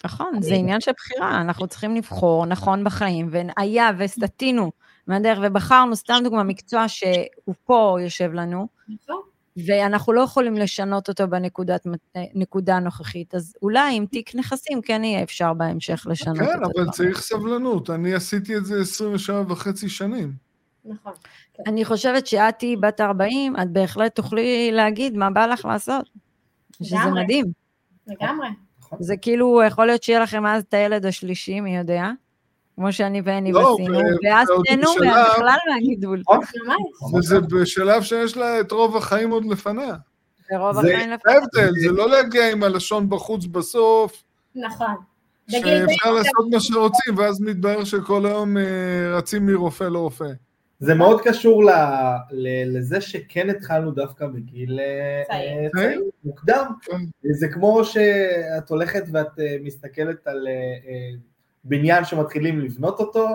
[0.05, 4.71] נכון, זה עניין של בחירה, אנחנו צריכים לבחור נכון בחיים, והיה וסטינו
[5.07, 9.21] מהדרך ובחרנו, סתם דוגמה, מקצוע שהוא פה יושב לנו, נכון?
[9.67, 15.55] ואנחנו לא יכולים לשנות אותו בנקודה הנוכחית, אז אולי עם תיק נכסים כן יהיה אפשר
[15.55, 16.81] בהמשך לשנות כן, אותו.
[16.81, 17.91] אבל צריך סבלנות.
[17.91, 20.33] אני עשיתי את זה 27 וחצי שנים.
[20.85, 21.13] נכון.
[21.67, 26.11] אני חושבת שאת תהיי בת 40, את בהחלט תוכלי להגיד מה בא לך לעשות.
[26.83, 26.97] שזה.
[27.15, 27.45] מדהים.
[28.07, 28.49] לגמרי.
[29.01, 32.11] זה כאילו, יכול להיות שיהיה לכם אז את הילד השלישי, מי יודע?
[32.79, 36.23] כמו שאני ואני לא, עשינו, ואז תהנו בכלל מהגידול.
[36.29, 37.15] ממש.
[37.15, 39.95] וזה בשלב שיש לה את רוב החיים עוד לפניה.
[40.51, 41.33] ברוב זה- החיים זה לפחות.
[41.57, 44.95] ההבדל, זה לא להגיע עם הלשון בחוץ בסוף, נכון.
[45.49, 48.63] זה שאפשר לעשות מה שרוצים, ואז מתברר שכל היום אה,
[49.17, 50.29] רצים מרופא לרופא.
[50.81, 51.71] זה מאוד קשור ל,
[52.31, 55.71] ל, לזה שכן התחלנו דווקא בגיל אה, צעיר.
[55.79, 56.65] אה, מוקדם.
[56.83, 56.97] כן.
[57.33, 61.11] זה כמו שאת הולכת ואת אה, מסתכלת על אה, אה,
[61.69, 63.29] בניין שמתחילים לבנות אותו,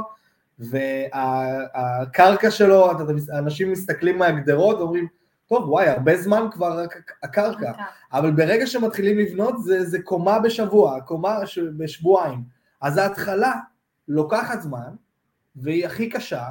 [0.60, 2.92] והקרקע שלו,
[3.38, 5.08] אנשים מסתכלים מהגדרות ואומרים,
[5.48, 7.72] טוב, וואי, הרבה זמן כבר הק- הקרקע.
[8.14, 11.60] אבל ברגע שמתחילים לבנות זה, זה קומה בשבוע, קומה ש...
[11.60, 12.44] בשבועיים.
[12.82, 13.54] אז ההתחלה
[14.08, 14.90] לוקחת זמן,
[15.56, 16.48] והיא הכי קשה,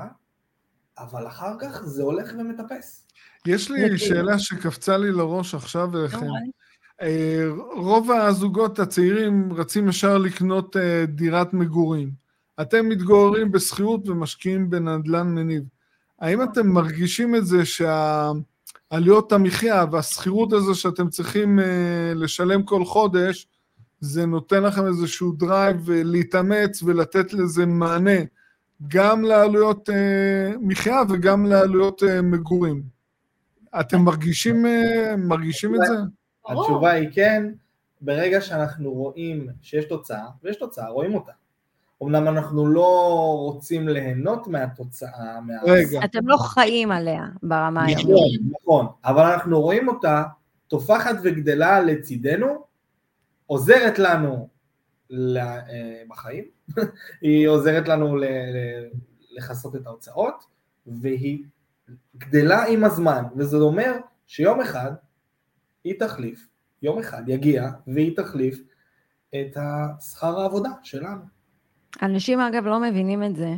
[0.98, 3.06] אבל אחר כך זה הולך ומטפס.
[3.46, 6.26] יש לי כאילו- שאלה שקפצה לי לראש עכשיו אליכם.
[7.02, 7.44] אה,
[7.76, 12.10] רוב הזוגות הצעירים רצים ישר לקנות אה, דירת מגורים.
[12.60, 15.62] אתם מתגוררים בשכירות ומשקיעים בנדל"ן מניב.
[16.20, 23.46] האם אתם מרגישים את זה שהעלויות המחיה והשכירות הזו שאתם צריכים אה, לשלם כל חודש,
[24.00, 28.20] זה נותן לכם איזשהו drive להתאמץ ולתת לזה מענה,
[28.88, 29.88] גם לעלויות
[30.60, 32.82] מחיה וגם לעלויות מגורים.
[33.80, 34.66] אתם מרגישים,
[35.18, 35.94] מרגישים את זה?
[36.48, 36.62] ברור.
[36.62, 37.52] התשובה היא כן,
[38.00, 41.32] ברגע שאנחנו רואים שיש תוצאה, ויש תוצאה, רואים אותה.
[42.02, 42.88] אמנם אנחנו לא
[43.38, 45.52] רוצים ליהנות מהתוצאה, מה...
[45.64, 46.04] רגע.
[46.04, 48.40] אתם לא חיים עליה ברמה נכון, היומיומית.
[48.62, 50.22] נכון, אבל אנחנו רואים אותה
[50.68, 52.64] תופחת וגדלה לצידנו,
[53.46, 54.48] עוזרת לנו
[55.36, 56.44] אה, בחיים,
[57.22, 58.16] היא עוזרת לנו
[59.30, 60.44] לכסות את ההוצאות,
[60.86, 61.44] והיא
[62.16, 63.92] גדלה עם הזמן, וזה אומר
[64.26, 64.92] שיום אחד
[65.84, 66.48] היא תחליף,
[66.82, 68.62] יום אחד יגיע והיא תחליף
[69.34, 71.20] את השכר העבודה שלנו.
[72.02, 73.54] אנשים אגב לא מבינים את זה,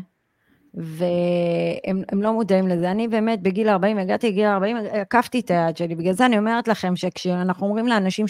[0.75, 2.91] והם הם לא מודעים לזה.
[2.91, 5.95] אני באמת בגיל 40, הגעתי לגיל 40, עקפתי את היד שלי.
[5.95, 8.27] בגלל זה אני אומרת לכם שכשאנחנו אומרים לאנשים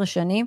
[0.00, 0.46] 12-15 שנים,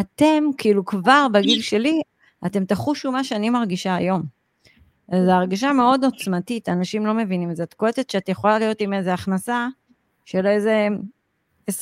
[0.00, 2.02] אתם כאילו כבר בגיל שלי,
[2.46, 4.22] אתם תחושו מה שאני מרגישה היום.
[5.10, 7.62] זו הרגשה מאוד עוצמתית, אנשים לא מבינים את זה.
[7.62, 9.66] את קולטת שאת יכולה להיות עם איזו הכנסה
[10.24, 10.88] של איזה
[11.70, 11.74] 25-40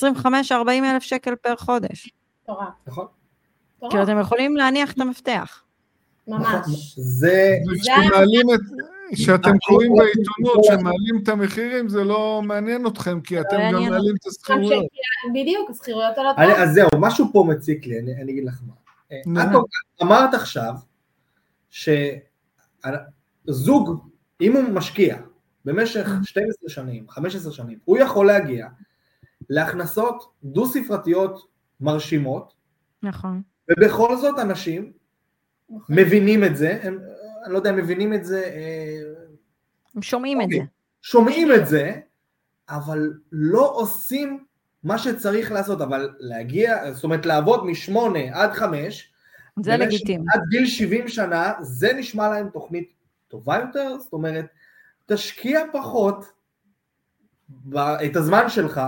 [0.93, 2.09] אלף שקל פר חודש.
[2.43, 2.67] מטורף.
[2.87, 3.05] נכון?
[3.89, 5.63] כאילו, אתם יכולים להניח את המפתח.
[6.27, 6.65] ממש.
[6.97, 8.59] זה, וכשמעלים את,
[9.13, 13.55] כשאתם זה- קוראים זה- בעיתונות זה- שמעלים את המחירים, זה לא מעניין אתכם, כי אתם
[13.57, 14.85] גם מעלים את גם השכירויות.
[15.33, 16.37] בדיוק, השכירויות עולות.
[16.37, 19.43] אני, אז זהו, משהו פה מציק לי, אני, אני אגיד לך מה.
[20.01, 20.73] אמרת עכשיו
[23.49, 24.05] שזוג,
[24.41, 25.17] אם הוא משקיע
[25.65, 28.67] במשך 12 שנים, 15 שנים, הוא יכול להגיע
[29.49, 31.47] להכנסות דו-ספרתיות
[31.81, 32.53] מרשימות,
[33.03, 33.41] נכון.
[33.69, 34.91] ובכל זאת אנשים
[35.69, 35.95] נכון.
[35.95, 36.99] מבינים את זה, הם,
[37.45, 39.01] אני לא יודע, מבינים את זה, אה,
[39.95, 40.55] הם שומעים את זה.
[40.55, 40.67] אוקיי.
[41.01, 41.99] שומעים את זה,
[42.69, 44.45] אבל לא עושים
[44.83, 49.11] מה שצריך לעשות, אבל להגיע, זאת אומרת לעבוד משמונה עד חמש,
[49.59, 50.25] זה לגיטימי.
[50.33, 52.93] עד גיל 70 שנה, זה נשמע להם תוכנית
[53.27, 54.45] טובה יותר, זאת אומרת,
[55.05, 56.25] תשקיע פחות
[58.05, 58.81] את הזמן שלך,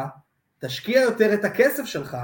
[0.65, 2.17] תשקיע יותר את הכסף שלך,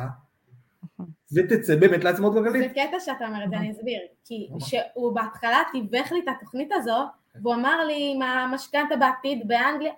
[1.36, 2.72] ותצא באמת לעצמאות זה כלכלית.
[2.72, 4.00] קטע שאתה אומר את זה, אני אסביר.
[4.26, 6.98] כי שהוא בהתחלה תיווך לי את התוכנית הזו,
[7.42, 9.92] והוא אמר לי מה המשכנתה בעתיד באנגליה,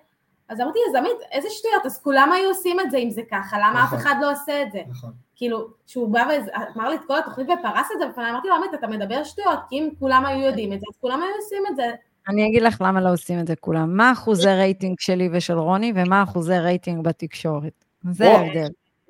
[0.48, 3.58] אז אמרתי, אז עמית, איזה שטויות, אז כולם היו עושים את זה אם זה ככה,
[3.58, 3.98] למה אף נכון.
[3.98, 4.80] אחד לא עושה את זה?
[4.88, 5.12] נכון.
[5.36, 8.74] כאילו, שהוא בא ואמר לי את כל התוכנית ופרס את זה בפניי, אמרתי לו, עמית,
[8.74, 11.76] אתה מדבר שטויות, כי אם כולם היו יודעים את זה, אז כולם היו עושים את
[11.76, 11.90] זה.
[12.28, 13.96] אני אגיד לך למה לא עושים את זה כולם.
[13.96, 17.84] מה אחוזי רייטינג שלי ושל רוני, ומה אחוזי רייטינג בתקשורת.
[18.10, 18.28] זה.
[18.30, 18.68] ההבדל.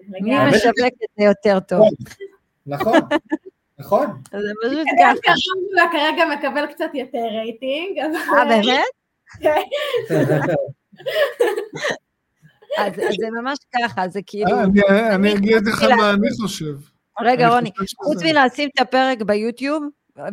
[0.09, 0.49] מי.
[0.49, 1.89] משווק את זה יותר טוב.
[2.67, 2.99] נכון,
[3.79, 4.07] נכון.
[4.31, 5.33] זה פשוט כן, ככה.
[5.37, 7.99] שהרמבולה כרגע מקבל קצת יותר רייטינג.
[7.99, 8.83] אה, באמת?
[12.79, 14.51] אז אז זה ממש ככה, זה כאילו...
[14.51, 14.81] אה, אני-
[15.15, 16.75] אני אגיד לך מה אני חושב.
[17.21, 17.71] רגע, רוני,
[18.05, 19.85] חוץ מלשים את הפרק ביוטיוב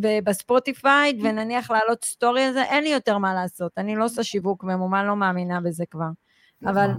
[0.04, 3.72] וב-Spotify, ונניח להעלות סטורי על זה, אין לי יותר מה לעשות.
[3.78, 6.06] אני לא עושה שיווק ממומן, לא מאמינה בזה כבר.
[6.66, 6.90] אבל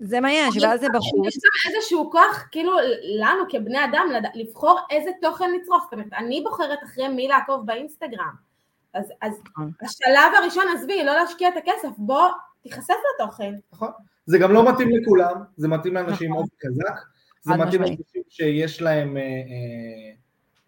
[0.00, 1.26] זה מה יש, ואז זה בחוץ.
[1.26, 2.72] יש גם איזשהו כוח, כאילו,
[3.20, 5.82] לנו כבני אדם, לבחור איזה תוכן לצרוך.
[5.84, 8.50] זאת אומרת, אני בוחרת אחרי מי לעקוב באינסטגרם.
[8.94, 9.70] אז, אז נכון.
[9.82, 12.28] השלב הראשון, עזבי, לא להשקיע את הכסף, בוא,
[12.62, 13.54] תיחשף לתוכן.
[13.72, 13.88] נכון.
[14.26, 16.42] זה גם לא מתאים לכולם, זה מתאים לאנשים נכון.
[16.42, 17.00] מאוד חזק,
[17.42, 17.82] זה מתאים.
[17.82, 20.12] לאנשים שיש להם, אה, אה,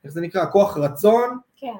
[0.04, 1.74] איך זה נקרא, כוח רצון, כן.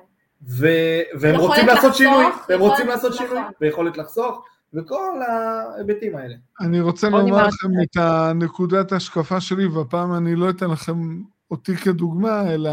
[0.49, 3.15] ו- והם רוצים לעשות שינוי, והם רוצים לעשות.
[3.15, 4.45] שינוי, ויכולת לחסוך,
[4.75, 6.35] וכל ההיבטים האלה.
[6.61, 7.47] אני רוצה לומר.
[7.47, 12.71] לכם את הנקודת ההשקפה שלי, והפעם אני לא אתן לכם אותי כדוגמה, אלא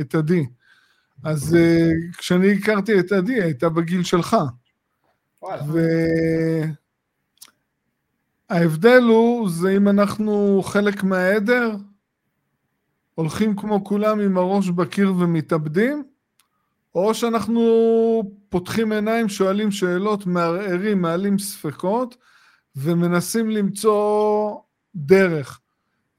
[0.00, 0.46] את עדי.
[1.24, 4.36] אז אה, כשאני הכרתי את עדי, היא הייתה בגיל שלך.
[8.50, 11.76] וההבדל הוא, זה אם אנחנו חלק מהעדר,
[13.14, 16.04] הולכים כמו כולם עם הראש בקיר ומתאבדים,
[16.94, 17.62] או שאנחנו
[18.48, 22.16] פותחים עיניים, שואלים שאלות, מערערים, מעלים ספקות,
[22.76, 24.56] ומנסים למצוא
[24.94, 25.60] דרך.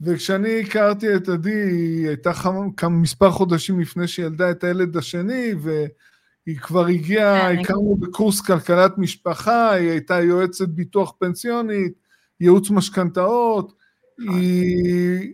[0.01, 2.31] וכשאני הכרתי את עדי, היא הייתה
[2.77, 8.41] כמה מספר חודשים לפני שהיא ילדה את הילד השני, והיא כבר הגיעה, כן, הכרנו בקורס
[8.41, 11.93] כלכלת משפחה, היא הייתה יועצת ביטוח פנסיונית,
[12.39, 13.73] ייעוץ משכנתאות,
[14.19, 15.33] היא,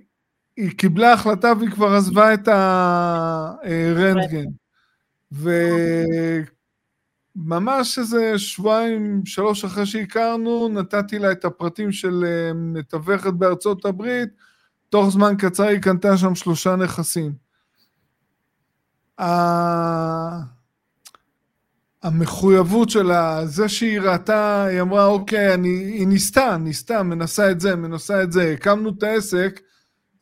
[0.58, 4.46] היא קיבלה החלטה והיא כבר עזבה את הרנטגן.
[7.36, 14.30] וממש איזה שבועיים, שלוש אחרי שהכרנו, נתתי לה את הפרטים של אה, מתווכת בארצות הברית,
[14.90, 17.34] תוך זמן קצר היא קנתה שם שלושה נכסים.
[22.04, 27.76] המחויבות שלה, זה שהיא ראתה, היא אמרה, אוקיי, אני, היא ניסתה, ניסתה, מנסה את זה,
[27.76, 29.60] מנסה את זה, הקמנו את העסק,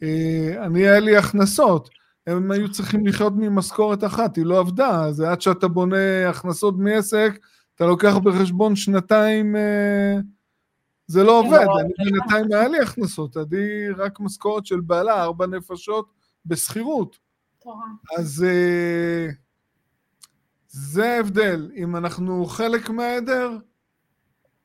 [0.04, 1.90] אה, אני, היה לי הכנסות.
[2.32, 7.40] הם היו צריכים לחיות ממשכורת אחת, היא לא עבדה, אז עד שאתה בונה הכנסות מעסק,
[7.76, 10.16] אתה לוקח בחשבון שנתיים, אה,
[11.08, 16.10] זה לא עובד, אני בינתיים היה לי הכנסות, עדי רק משכורת של בעלה, ארבע נפשות
[16.46, 17.18] בשכירות.
[18.18, 19.28] אז אה,
[20.68, 23.58] זה ההבדל, אם אנחנו חלק מהעדר,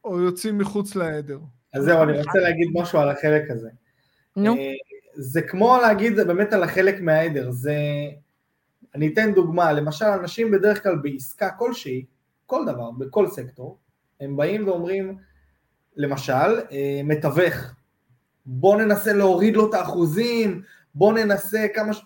[0.05, 1.39] או יוצאים מחוץ לעדר.
[1.75, 3.69] אז זהו, אני רוצה להגיד משהו על החלק הזה.
[4.37, 4.73] נו, אה,
[5.15, 7.77] זה כמו להגיד באמת על החלק מהעדר, זה...
[8.95, 12.05] אני אתן דוגמה, למשל אנשים בדרך כלל בעסקה כלשהי,
[12.47, 13.79] כל דבר, בכל סקטור,
[14.21, 15.19] הם באים ואומרים,
[15.97, 17.55] למשל, אה, מתווך,
[18.47, 20.63] בוא ננסה להוריד לו את האחוזים,
[20.95, 22.03] בוא ננסה כמה ש...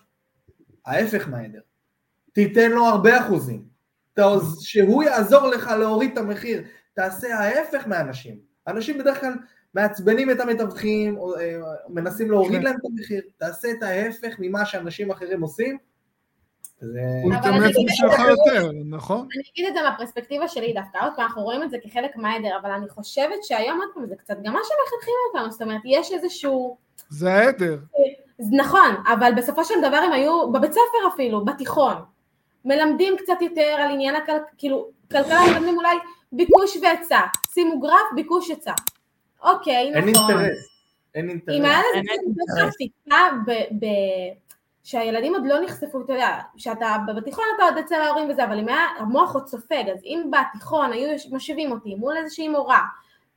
[0.85, 1.59] ההפך מהעדר,
[2.33, 3.65] תיתן לו הרבה אחוזים,
[4.59, 9.33] שהוא יעזור לך להוריד את המחיר, תעשה ההפך מאנשים, אנשים בדרך כלל
[9.73, 11.59] מעצבנים את המתווכים, אה,
[11.89, 12.63] מנסים להוריד כן.
[12.63, 15.77] להם את המחיר, תעשה את ההפך ממה שאנשים אחרים עושים.
[17.23, 19.27] הוא יתאמץ בשבילך יותר, נכון?
[19.35, 22.57] אני אגיד את זה מהפרספקטיבה שלי דווקא, עוד פעם, אנחנו רואים את זה כחלק מהעדר,
[22.61, 26.11] אבל אני חושבת שהיום, עוד פעם, זה קצת גם מה שמחנכים אותנו, זאת אומרת, יש
[26.11, 26.77] איזשהו...
[27.09, 27.77] זה העדר.
[28.51, 31.95] נכון, אבל בסופו של דבר הם היו, בבית ספר אפילו, בתיכון,
[32.65, 34.31] מלמדים קצת יותר על עניין הכל...
[34.57, 35.95] כאילו, כלכלה מלמדים אולי
[36.31, 37.19] ביקוש והיצע,
[37.53, 38.73] שימו גרף, ביקוש היצע.
[39.43, 40.31] אוקיי, אין נכון.
[40.31, 40.67] אינטרס,
[41.15, 41.55] אין אינטרס.
[41.55, 42.69] אם היה לזה אין קצת.
[42.69, 43.15] חשיפה
[43.45, 43.51] ב...
[43.51, 43.85] ב...
[44.83, 48.67] שהילדים עוד לא נחשפו, אתה יודע, שאתה בתיכון אתה עוד אצל ההורים וזה, אבל אם
[48.67, 52.81] היה, המוח עוד סופג, אז אם בתיכון היו מושיבים אותי מול איזושהי מורה,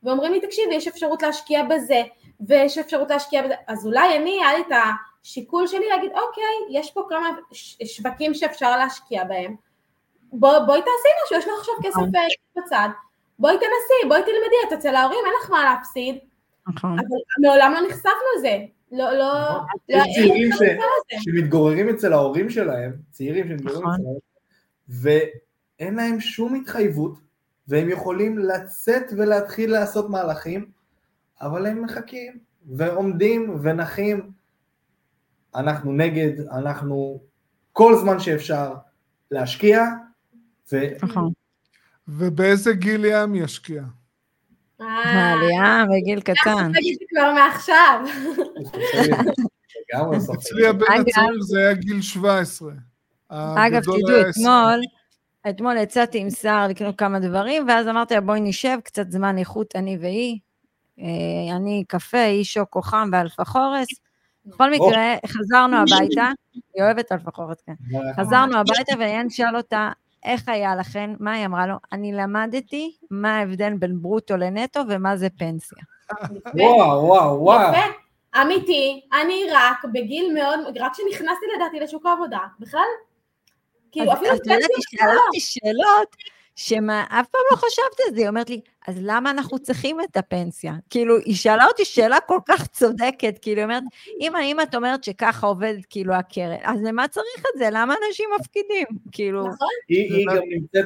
[0.03, 2.01] ואומרים לי, תקשיבי, יש אפשרות להשקיע בזה,
[2.47, 4.85] ויש אפשרות להשקיע בזה, אז אולי אני, היה לי את
[5.23, 7.29] השיקול שלי להגיד, אוקיי, יש פה כמה
[7.85, 9.55] שווקים שאפשר להשקיע בהם,
[10.33, 12.89] בוא, בואי תעשי משהו, יש לך עכשיו כסף אה, בצד,
[13.39, 16.17] בואי תנסי, בואי תלמדי, את אצל ההורים, אין לך מה להפסיד,
[16.67, 16.99] נכון.
[16.99, 17.07] אבל
[17.41, 18.57] מעולם לא נחשפנו לזה,
[18.91, 19.65] לא, לא, נכון.
[19.89, 20.49] לא, יש צעירים.
[21.09, 23.93] שמתגוררים אצל ההורים שלהם, צעירים שמתגוררים נכון.
[23.93, 24.21] אצל ההורים,
[25.79, 27.13] ואין להם שום התחייבות,
[27.67, 30.65] והם יכולים לצאת ולהתחיל לעשות מהלכים,
[31.41, 34.31] אבל הם מחכים, ועומדים ונחים.
[35.55, 37.21] אנחנו נגד, אנחנו
[37.71, 38.73] כל זמן שאפשר
[39.31, 39.83] להשקיע,
[40.71, 40.77] ו...
[41.03, 41.31] נכון.
[42.07, 43.83] ובאיזה גיל ים ישקיע?
[44.81, 46.71] אה, העלייה בגיל קטן.
[47.09, 48.01] כבר מעכשיו.
[50.35, 52.71] אצלי הבן הצעיר זה היה גיל 17.
[53.29, 54.47] אגב, תדעו, היה 20.
[54.47, 54.81] אתמול,
[55.49, 59.75] אתמול יצאתי עם שר לקנות כמה דברים, ואז אמרתי לה, בואי נשב, קצת זמן איכות,
[59.75, 60.39] אני והיא.
[60.99, 63.87] אה, אני קפה, היא שוקו חם ואלפחורס.
[64.45, 66.31] בכל מקרה, חזרנו הביתה,
[66.73, 67.73] היא אוהבת אלפחורס, כן.
[68.15, 69.91] חזרנו הביתה ויען שאל אותה,
[70.25, 71.09] איך היה לכן?
[71.19, 71.75] מה היא אמרה לו?
[71.91, 75.83] אני למדתי מה ההבדל בין ברוטו לנטו ומה זה פנסיה.
[76.55, 77.69] וואו, וואו, וואו.
[77.69, 77.85] יפה,
[78.41, 82.81] אמיתי, אני רק בגיל מאוד, רק כשנכנסתי לדעתי לשוק העבודה, בכלל,
[83.91, 85.07] כאילו אפילו אז את יודעת, פנסיה.
[85.27, 86.15] אותי שאלות
[86.55, 90.17] שמה, אף פעם לא חשבתי על זה, היא אומרת לי, אז למה אנחנו צריכים את
[90.17, 90.73] הפנסיה?
[90.89, 93.83] כאילו, היא שאלה אותי שאלה כל כך צודקת, כאילו, היא אומרת,
[94.19, 97.67] אם האמא את אומרת שככה עובדת כאילו הקרן, אז למה צריך את זה?
[97.71, 98.87] למה אנשים מפקידים?
[99.11, 100.85] כאילו, נכון, היא היא גם נמצאת,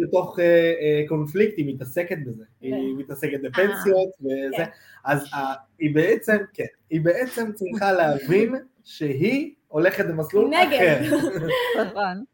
[0.00, 2.44] בתוך אה, אה, קונפליקט, היא מתעסקת בזה.
[2.60, 4.56] היא מתעסקת בפנסיות וזה.
[4.56, 4.64] כן.
[5.04, 8.54] אז אה, היא בעצם, כן, היא בעצם צריכה להבין
[8.84, 11.02] שהיא הולכת במסלול נגד.
[11.04, 11.16] אחר.
[11.84, 12.24] נכון.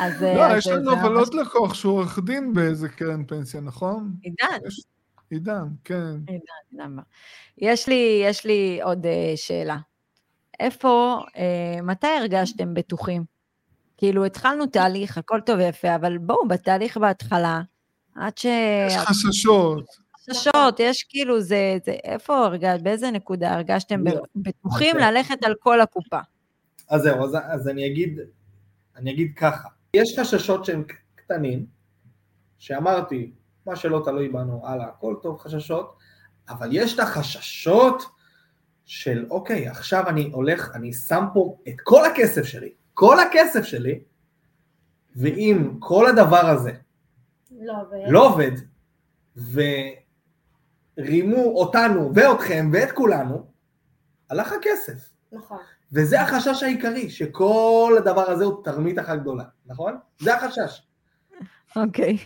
[0.00, 0.22] אז...
[0.22, 4.12] לא, אז יש לנו אבל עוד לקוח שהוא עורך דין באיזה קרן פנסיה, נכון?
[4.22, 4.84] עידן, יש-
[5.30, 6.14] עידן, כן.
[6.72, 7.02] למה?
[7.58, 9.76] יש לי, יש לי עוד אה, שאלה.
[10.60, 13.24] איפה, אה, מתי הרגשתם בטוחים?
[13.96, 17.60] כאילו, התחלנו תהליך, הכל טוב ויפה, אבל בואו, בתהליך בהתחלה,
[18.14, 18.44] עד ש...
[18.88, 19.84] יש חששות.
[20.30, 24.22] חששות, יש כאילו, זה, זה, איפה הרגשת, באיזה נקודה הרגשתם לא.
[24.36, 25.12] בטוחים אוקיי.
[25.12, 26.18] ללכת על כל הקופה?
[26.88, 28.18] אז זהו, אז, אז אני אגיד,
[28.96, 30.84] אני אגיד ככה, יש חששות שהם
[31.14, 31.66] קטנים,
[32.58, 33.32] שאמרתי,
[33.66, 35.96] מה שלא תלוי בנו, הלאה, הכל טוב, חששות,
[36.48, 38.02] אבל יש את החששות
[38.84, 44.00] של, אוקיי, עכשיו אני הולך, אני שם פה את כל הכסף שלי, כל הכסף שלי,
[45.16, 46.72] ואם כל הדבר הזה
[47.50, 48.52] לא, ו- לא עובד,
[50.96, 53.46] ורימו אותנו ואתכם ואת כולנו,
[54.30, 55.12] הלך הכסף.
[55.32, 55.58] נכון,
[55.92, 59.98] וזה החשש העיקרי, שכל הדבר הזה הוא תרמית אחת גדולה, נכון?
[60.18, 60.82] זה החשש.
[61.76, 62.16] אוקיי.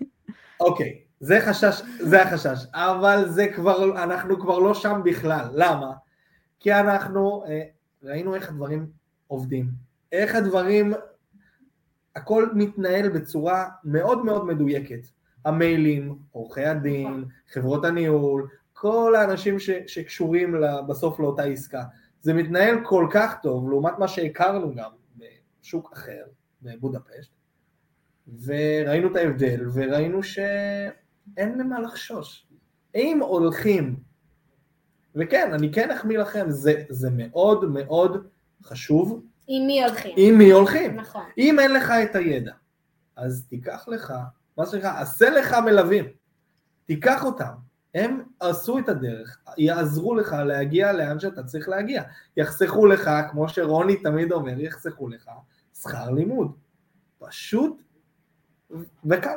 [0.61, 5.93] אוקיי, זה חשש, זה החשש, אבל זה כבר, אנחנו כבר לא שם בכלל, למה?
[6.61, 7.63] כי אנחנו אה,
[8.03, 8.87] ראינו איך הדברים
[9.27, 9.71] עובדים,
[10.13, 10.93] איך הדברים,
[12.17, 15.01] הכל מתנהל בצורה מאוד מאוד מדויקת.
[15.45, 20.55] המיילים, עורכי הדין, חברות הניהול, כל האנשים ש, שקשורים
[20.89, 21.83] בסוף לאותה עסקה.
[22.21, 26.23] זה מתנהל כל כך טוב, לעומת מה שהכרנו גם בשוק אחר,
[26.63, 27.31] בבודפשט,
[28.45, 32.47] וראינו את ההבדל, וראינו שאין ממה לחשוש.
[32.95, 33.97] אם הולכים,
[35.15, 38.27] וכן, אני כן אחמיא לכם, זה, זה מאוד מאוד
[38.63, 40.15] חשוב, עם מי הולכים?
[40.17, 40.97] עם מי הולכים.
[40.97, 42.53] נכון, אם אין לך את הידע,
[43.17, 44.15] אז תיקח לך,
[44.57, 46.05] מה שנקרא, עשה לך מלווים,
[46.85, 47.53] תיקח אותם,
[47.95, 52.03] הם עשו את הדרך, יעזרו לך להגיע לאן שאתה צריך להגיע,
[52.37, 55.31] יחסכו לך, כמו שרוני תמיד אומר, יחסכו לך
[55.75, 56.53] שכר לימוד,
[57.19, 57.83] פשוט
[59.05, 59.37] וקל.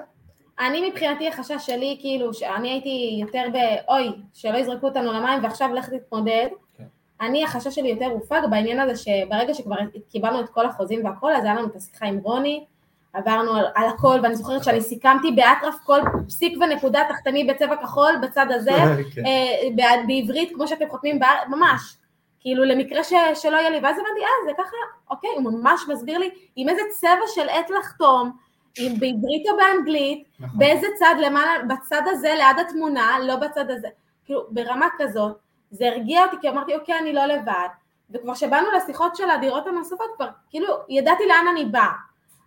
[0.59, 3.57] אני מבחינתי החשש שלי, כאילו, שאני הייתי יותר ב...
[3.87, 6.47] אוי, שלא יזרקו אותנו למים ועכשיו לך תתמודד.
[6.77, 6.83] כן.
[7.21, 9.75] אני, החשש שלי יותר הופג בעניין הזה שברגע שכבר
[10.09, 12.65] קיבלנו את כל החוזים והכל, אז היה לנו את השיחה עם רוני,
[13.13, 18.15] עברנו על, על הכל, ואני זוכרת שאני סיכמתי באטרף כל פסיק ונקודה תחתמי בצבע כחול
[18.21, 18.71] בצד הזה,
[19.15, 19.25] כן.
[19.25, 21.97] אה, בעברית כמו שאתם חותמים, בארץ, ממש.
[22.39, 24.77] כאילו למקרה ש, שלא יהיה לי, ואז הבנתי, אה, זה ככה,
[25.09, 28.31] אוקיי, הוא ממש מסביר לי עם איזה צבע של עט לחתום,
[28.79, 30.59] אם בעברית או באנגלית, נכון.
[30.59, 33.87] באיזה צד למעלה, בצד הזה ליד התמונה, לא בצד הזה.
[34.25, 35.37] כאילו, ברמה כזאת,
[35.71, 37.67] זה הרגיע אותי, כי אמרתי, אוקיי, אני לא לבד.
[38.09, 41.91] וכבר שבאנו לשיחות של הדירות הנוספות, כבר כאילו, ידעתי לאן אני באה.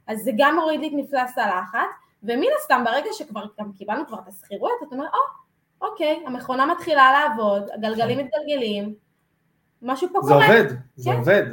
[0.07, 1.78] אז זה גם הוריד לי את מפלס הלחץ,
[2.22, 7.12] ומן הסתם, ברגע שכבר גם קיבלנו כבר את השכירויות, אתה אומר, או, אוקיי, המכונה מתחילה
[7.12, 8.94] לעבוד, הגלגלים מתגלגלים,
[9.82, 10.46] משהו פה זה קורה.
[10.46, 11.18] עובד, זה כן.
[11.18, 11.44] עובד.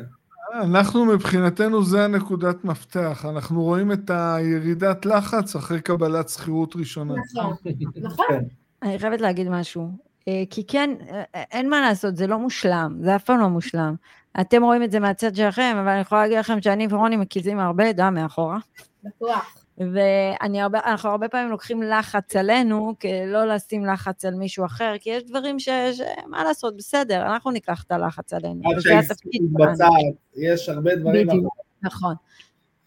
[0.53, 7.13] אנחנו מבחינתנו זה הנקודת מפתח, אנחנו רואים את הירידת לחץ אחרי קבלת שכירות ראשונה.
[7.13, 7.55] נכון,
[8.07, 8.25] נכון.
[8.29, 8.43] כן.
[8.81, 9.89] אני חייבת להגיד משהו.
[10.27, 13.95] אה, כי כן, אה, אין מה לעשות, זה לא מושלם, זה אף פעם לא מושלם.
[14.41, 17.93] אתם רואים את זה מהצד שלכם, אבל אני יכולה להגיד לכם שאני ורוני מקיזים הרבה
[17.93, 18.57] דם מאחורה.
[19.03, 19.63] בטוח.
[19.77, 22.93] ואנחנו הרבה פעמים לוקחים לחץ עלינו,
[23.27, 25.69] לא לשים לחץ על מישהו אחר, כי יש דברים ש...
[25.69, 26.01] ש...
[26.27, 28.61] מה לעשות, בסדר, אנחנו ניקח את הלחץ עלינו.
[28.71, 28.99] עד שלנו.
[29.41, 29.89] מתבצעת,
[30.35, 31.27] יש הרבה דברים.
[31.27, 31.53] בדיוק.
[31.81, 32.15] נכון.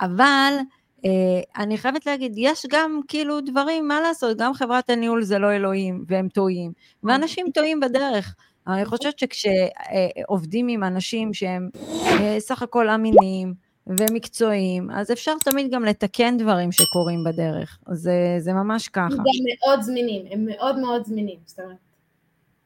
[0.00, 0.52] אבל
[1.04, 5.52] אה, אני חייבת להגיד, יש גם כאילו דברים, מה לעשות, גם חברת הניהול זה לא
[5.52, 6.72] אלוהים, והם טועים,
[7.02, 8.34] ואנשים טועים בדרך.
[8.68, 11.68] אני חושבת שכשעובדים עם אנשים שהם
[12.20, 13.54] אה, סך הכל אמינים
[13.86, 17.78] ומקצועיים, אז אפשר תמיד גם לתקן דברים שקורים בדרך.
[17.92, 19.04] זה, זה ממש ככה.
[19.04, 19.24] הם גם
[19.66, 21.76] מאוד זמינים, הם מאוד מאוד זמינים, זאת אומרת,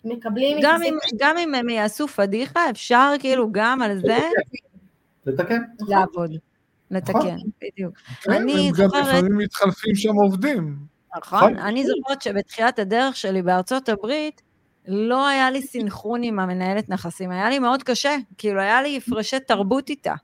[0.04, 0.58] מקבלים...
[0.62, 4.18] גם אם, גם אם הם יעשו פדיחה, אפשר כאילו גם על זה
[5.26, 5.58] לתקן.
[5.88, 6.30] לעבוד,
[6.90, 7.36] לתקן, נכון.
[7.62, 7.94] בדיוק.
[8.22, 10.76] כן, אני הם גם זוכרת- לפעמים מתחלפים שם עובדים.
[11.16, 14.42] נכון, אני זוכרת שבתחילת הדרך שלי בארצות הברית,
[14.92, 19.40] לא היה לי סינכרון עם המנהלת נכסים, היה לי מאוד קשה, כאילו היה לי הפרשי
[19.40, 20.14] תרבות איתה.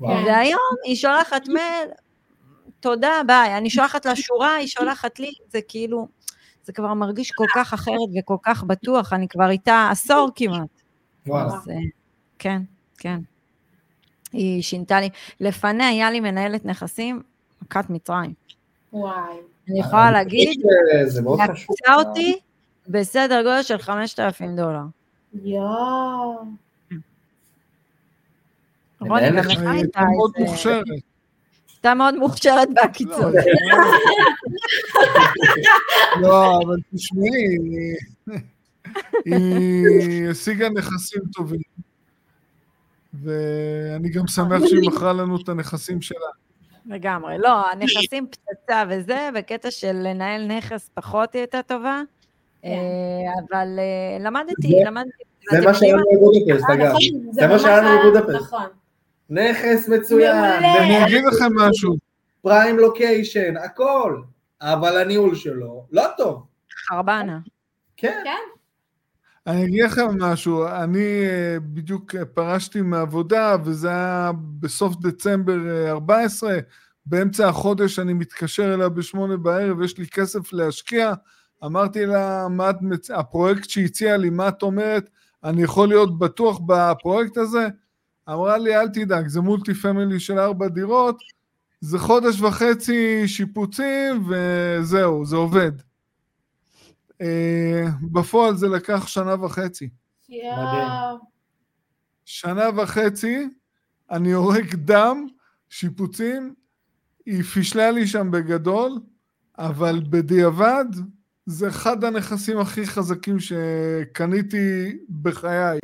[0.00, 0.16] וואו.
[0.16, 0.24] כן.
[0.26, 1.88] והיום היא שולחת מייל,
[2.80, 3.56] תודה, ביי.
[3.56, 6.08] אני שולחת לה שורה, היא שולחת לי, זה כאילו,
[6.62, 10.68] זה כבר מרגיש כל כך אחרת וכל כך בטוח, אני כבר איתה עשור כמעט.
[11.26, 11.46] וואלה.
[11.46, 11.74] אז, אה,
[12.38, 12.62] כן,
[12.98, 13.18] כן.
[14.32, 15.08] היא שינתה לי.
[15.40, 17.22] לפניה היה לי מנהלת נכסים,
[17.62, 18.32] מכת מצרים.
[18.92, 19.36] וואי.
[19.70, 20.62] אני יכולה להגיד,
[20.94, 21.76] אה, זה מאוד חשוב.
[21.80, 22.38] לקצה אותי
[22.88, 24.82] בסדר גודל של 5,000 דולר.
[25.44, 26.44] יואו.
[29.00, 30.50] רוני, גם לך הייתה איזה...
[30.50, 30.84] מוכשרת.
[31.72, 33.30] הייתה מאוד מוכשרת בהקיצור.
[36.20, 37.58] לא, אבל תשמעי,
[39.24, 41.60] היא השיגה נכסים טובים,
[43.14, 46.18] ואני גם שמח שהיא מכרה לנו את הנכסים שלה.
[46.86, 47.38] לגמרי.
[47.38, 52.02] לא, הנכסים פצצה וזה, בקטע של לנהל נכס פחות היא הייתה טובה.
[52.62, 52.68] כן.
[52.68, 55.10] אה, אבל אה, למדתי, זה- למדתי.
[55.50, 56.86] זה מה יודעים שהיה לנו בבודפשט, אה, אגב.
[56.86, 58.42] נכון, זה מה שהיה לנו בבודפשט.
[58.42, 58.66] נכון.
[59.30, 60.36] נכס מצוין.
[60.80, 61.96] אני אגיד לכם משהו,
[62.42, 64.20] פריים לוקיישן, הכל.
[64.60, 66.46] אבל הניהול שלו לא טוב.
[66.88, 67.38] חרבנה.
[67.96, 68.20] כן.
[68.24, 68.30] כן?
[69.46, 74.30] אני אגיד לכם משהו, אני אה, בדיוק אה, פרשתי מעבודה, וזה היה
[74.60, 76.58] בסוף דצמבר אה, 14,
[77.06, 81.12] באמצע החודש אני מתקשר אליה בשמונה בערב, יש לי כסף להשקיע,
[81.64, 83.10] אמרתי לה, מה את מצ...
[83.10, 85.10] הפרויקט שהציע לי, מה את אומרת?
[85.44, 87.68] אני יכול להיות בטוח בפרויקט הזה?
[88.28, 91.18] אמרה לי, אל תדאג, זה מולטי פמילי של ארבע דירות,
[91.80, 95.72] זה חודש וחצי שיפוצים, וזהו, זה עובד.
[97.20, 99.88] אה, בפועל זה לקח שנה וחצי.
[100.28, 101.18] יואו.
[102.24, 103.48] שנה וחצי,
[104.10, 105.26] אני הורג דם,
[105.68, 106.54] שיפוצים,
[107.26, 108.92] היא פישלה לי שם בגדול,
[109.58, 110.84] אבל בדיעבד
[111.50, 115.78] זה אחד הנכסים הכי חזקים שקניתי בחיי.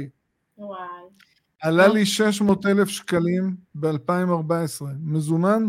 [0.59, 0.79] וואי.
[1.63, 4.85] עלה לי 600 אלף שקלים ב-2014.
[5.03, 5.69] מזומן,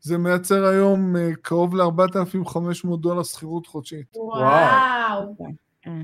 [0.00, 4.16] זה מייצר היום אה, קרוב ל-4,500 דולר שכירות חודשית.
[4.16, 5.34] וואו.
[5.82, 6.02] כן.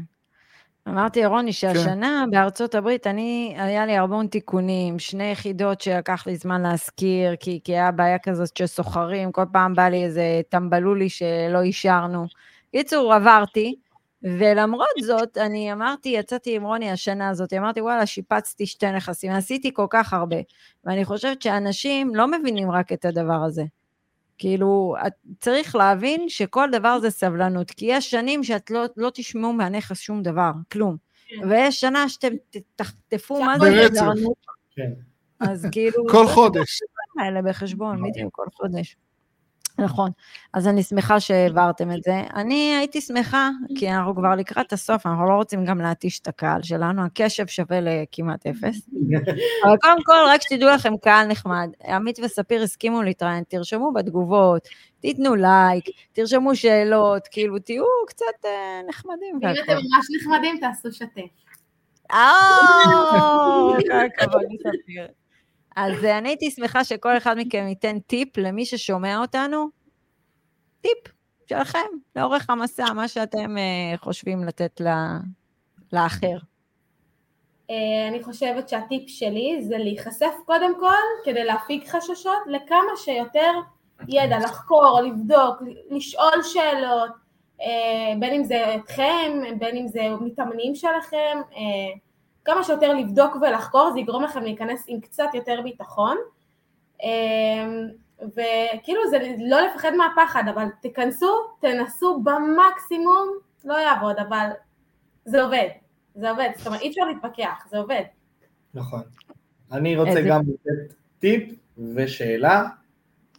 [0.88, 6.62] אמרתי לרוני שהשנה בארצות הברית, אני, היה לי המון תיקונים, שני יחידות שלקח לי זמן
[6.62, 11.60] להשכיר, כי, כי היה בעיה כזאת של סוחרים, כל פעם בא לי איזה טמבלולי שלא
[11.62, 12.26] אישרנו.
[12.72, 13.74] קיצור, עברתי,
[14.22, 19.74] ולמרות זאת, אני אמרתי, יצאתי עם רוני השנה הזאת, אמרתי, וואלה, שיפצתי שתי נכסים, עשיתי
[19.74, 20.36] כל כך הרבה.
[20.84, 23.64] ואני חושבת שאנשים לא מבינים רק את הדבר הזה.
[24.38, 29.52] כאילו, את צריך להבין שכל דבר זה סבלנות, כי יש שנים שאת לא, לא תשמעו
[29.52, 30.96] מהנכס שום דבר, כלום.
[31.28, 31.48] כן.
[31.48, 32.32] ויש שנה שאתם
[32.76, 33.94] תחטפו מה זה ברצף.
[33.94, 34.46] סבלנות,
[34.76, 34.90] כן.
[35.40, 36.08] אז כאילו...
[36.10, 36.80] כל חודש.
[37.18, 38.96] האלה בחשבון, בדיוק, כל חודש.
[39.80, 40.10] נכון.
[40.52, 42.22] אז אני שמחה שהעברתם את זה.
[42.34, 46.62] אני הייתי שמחה, כי אנחנו כבר לקראת הסוף, אנחנו לא רוצים גם להתיש את הקהל
[46.62, 48.88] שלנו, הקשב שווה לכמעט אפס.
[49.64, 51.68] אבל קודם כל, רק שתדעו לכם, קהל נחמד.
[51.88, 54.68] עמית וספיר הסכימו להתראיין, תרשמו בתגובות,
[55.00, 59.38] תיתנו לייק, תרשמו שאלות, כאילו, תהיו קצת אה, נחמדים.
[59.42, 59.50] אם.
[59.50, 61.30] אתם ממש נחמדים, תעשו שתף.
[62.12, 62.30] אה,
[63.90, 65.19] כל הכבוד לספיר.
[65.80, 69.68] אז אה, אני הייתי שמחה שכל אחד מכם ייתן טיפ למי ששומע אותנו,
[70.80, 70.98] טיפ
[71.48, 74.80] שלכם, לאורך המסע, מה שאתם אה, חושבים לתת
[75.92, 76.36] לאחר.
[77.70, 83.52] אה, אני חושבת שהטיפ שלי זה להיחשף קודם כל כדי להפיג חששות לכמה שיותר
[84.08, 85.56] ידע, לחקור, לבדוק,
[85.90, 87.10] לשאול שאלות,
[88.18, 91.38] בין אם זה אתכם, בין אם זה מתאמנים שלכם,
[92.44, 96.16] כמה שיותר לבדוק ולחקור, זה יגרום לכם להיכנס עם קצת יותר ביטחון.
[97.02, 97.08] אה,
[98.22, 103.28] וכאילו זה לא לפחד מהפחד, אבל תיכנסו, תנסו במקסימום,
[103.64, 104.46] לא יעבוד, אבל
[105.24, 105.68] זה עובד.
[106.14, 108.02] זה עובד, זאת אומרת אי אפשר להתווכח, זה עובד.
[108.74, 109.02] נכון.
[109.72, 111.52] אני רוצה איזה- גם לתת טיפ
[111.94, 112.64] ושאלה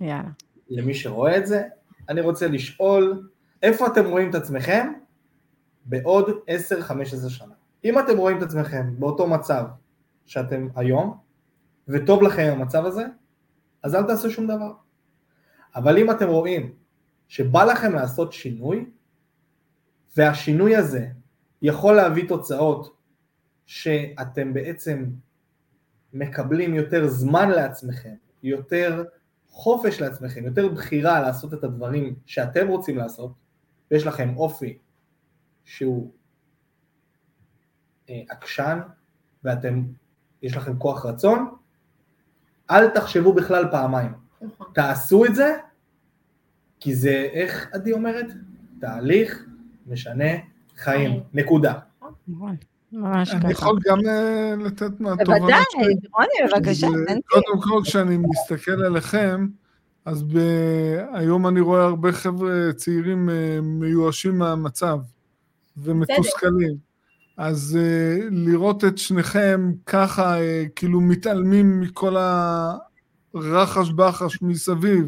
[0.02, 0.22] יאללה.
[0.70, 1.64] למי שרואה את זה.
[2.10, 3.30] אני רוצה לשאול,
[3.64, 4.94] איפה אתם רואים את עצמכם
[5.86, 7.54] בעוד 10-15 שנה?
[7.86, 9.66] אם אתם רואים את עצמכם באותו מצב
[10.26, 11.18] שאתם היום,
[11.88, 13.06] וטוב לכם המצב הזה,
[13.84, 14.74] אז אל תעשו שום דבר.
[15.76, 16.74] אבל אם אתם רואים
[17.28, 18.86] שבא לכם לעשות שינוי,
[20.18, 21.08] והשינוי הזה
[21.62, 22.98] יכול להביא תוצאות
[23.66, 25.06] שאתם בעצם
[26.14, 29.04] מקבלים יותר זמן לעצמכם, יותר
[29.48, 33.32] חופש לעצמכם, יותר בחירה לעשות את הדברים שאתם רוצים לעשות,
[33.92, 34.78] ויש לכם אופי
[35.64, 36.12] שהוא
[38.30, 38.80] עקשן,
[39.44, 39.84] ואתם,
[40.42, 41.56] יש לכם כוח רצון,
[42.72, 44.14] אל תחשבו בכלל פעמיים.
[44.42, 44.68] נכון.
[44.74, 45.58] תעשו את זה,
[46.80, 48.26] כי זה, איך עדי אומרת?
[48.80, 49.46] תהליך
[49.88, 50.26] משנה
[50.78, 51.20] חיים.
[51.34, 51.74] נקודה.
[52.92, 53.52] ממש אני.
[53.52, 55.64] יכול גם אה, לתת מהתובנות בוודאי.
[56.14, 56.88] רוני, בבקשה.
[57.30, 59.48] קודם כל, כשאני מסתכל עליכם,
[60.06, 60.38] אז ב...
[61.14, 65.00] היום אני רואה הרבה חבר'ה צעירים אה, מיואשים מהמצב
[65.78, 66.91] ומתוסכלים.
[67.44, 72.16] אז uh, לראות את שניכם ככה, uh, כאילו מתעלמים מכל
[73.34, 75.08] הרחש בחש מסביב,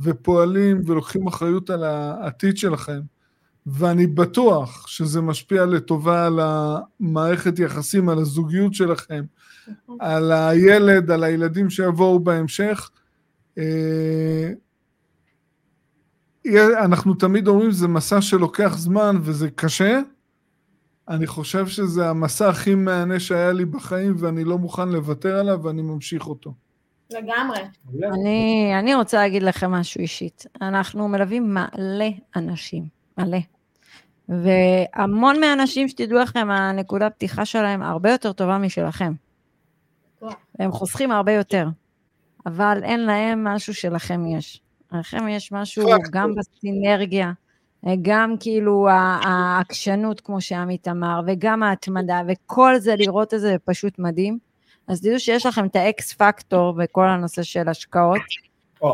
[0.00, 3.00] ופועלים ולוקחים אחריות על העתיד שלכם,
[3.66, 9.24] ואני בטוח שזה משפיע לטובה על המערכת יחסים, על הזוגיות שלכם,
[10.00, 12.90] על הילד, על הילדים שיבואו בהמשך.
[13.58, 14.50] אה,
[16.84, 20.00] אנחנו תמיד אומרים שזה מסע שלוקח זמן וזה קשה.
[21.08, 25.82] אני חושב שזה המסע הכי מהנה שהיה לי בחיים ואני לא מוכן לוותר עליו ואני
[25.82, 26.54] ממשיך אותו.
[27.10, 27.58] לגמרי.
[28.12, 30.46] אני, אני רוצה להגיד לכם משהו אישית.
[30.62, 32.84] אנחנו מלווים מלא אנשים,
[33.18, 33.38] מלא.
[34.28, 39.12] והמון מהאנשים, שתדעו לכם, הנקודה פתיחה שלהם הרבה יותר טובה משלכם.
[40.58, 41.68] הם חוסכים הרבה יותר,
[42.46, 44.62] אבל אין להם משהו שלכם יש.
[44.92, 47.32] לכם יש משהו גם בסינרגיה,
[48.02, 48.88] גם כאילו
[49.22, 54.38] העקשנות, כמו שעמית אמר, וגם ההתמדה, וכל זה, לראות את זה פשוט מדהים.
[54.88, 58.20] אז תדעו שיש לכם את האקס פקטור בכל הנושא של השקעות.
[58.84, 58.90] אה,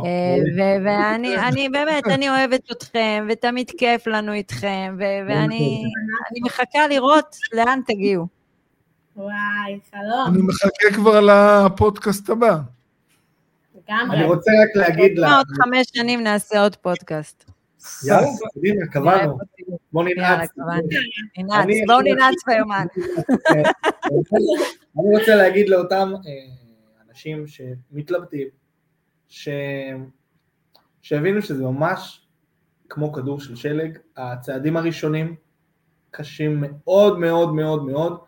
[0.85, 5.83] ואני באמת, אני אוהבת אתכם, ותמיד כיף לנו איתכם, ואני
[6.45, 8.27] מחכה לראות לאן תגיעו.
[9.17, 10.35] וואי, חלום.
[10.35, 12.59] אני מחכה כבר לפודקאסט הבא.
[13.75, 14.17] לגמרי.
[14.17, 15.37] אני רוצה רק להגיד לה...
[15.37, 17.54] עוד חמש שנים נעשה עוד פודקאסט.
[18.05, 19.39] יאללה, קדימה, קבענו.
[19.93, 20.51] בוא ננעץ.
[21.87, 22.87] בואו ננעץ ביומן.
[24.99, 26.33] אני רוצה להגיד לאותם אה,
[27.09, 28.49] אנשים שמתלבטים,
[31.03, 32.27] שהבינו שזה ממש
[32.89, 35.35] כמו כדור של שלג, הצעדים הראשונים
[36.11, 38.19] קשים מאוד מאוד מאוד מאוד,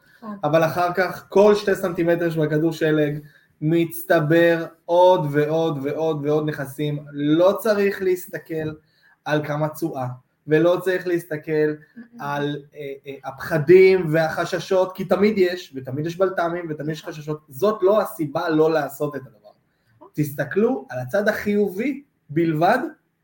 [0.44, 3.18] אבל אחר כך כל שתי סנטימטר של הכדור שלג
[3.60, 8.70] מצטבר עוד ועוד ועוד ועוד נכסים, לא צריך להסתכל
[9.26, 10.06] על כמה תשואה,
[10.46, 11.74] ולא צריך להסתכל
[12.20, 17.82] על אה, אה, הפחדים והחששות, כי תמיד יש, ותמיד יש בלת"מים ותמיד יש חששות, זאת
[17.82, 19.48] לא הסיבה לא לעשות את הדבר.
[20.12, 22.78] תסתכלו על הצד החיובי בלבד,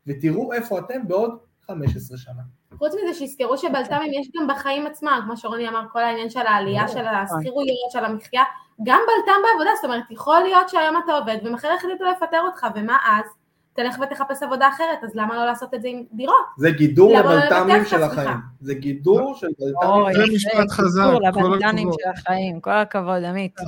[0.07, 1.37] ותראו איפה אתם בעוד
[1.67, 2.41] 15 שנה.
[2.77, 6.87] חוץ מזה שיזכרו שבלת"מים יש גם בחיים עצמם, כמו שרוני אמר, כל העניין של העלייה,
[6.87, 8.43] של השכירויות, של המחיה,
[8.83, 12.97] גם בלת"ם בעבודה, זאת אומרת, יכול להיות שהיום אתה עובד ומחר החליטו לפטר אותך, ומה
[13.05, 13.42] אז?
[13.73, 16.35] תלך ותחפש עבודה אחרת, אז למה לא לעשות את זה עם דירות?
[16.57, 18.37] זה גידור לא לבלת"מים של החיים.
[18.61, 20.27] זה גידור של בלת"מים.
[20.27, 21.59] זה משפט חזק, כל הכבוד.
[21.61, 23.55] של החיים, כל הכבוד, עמית.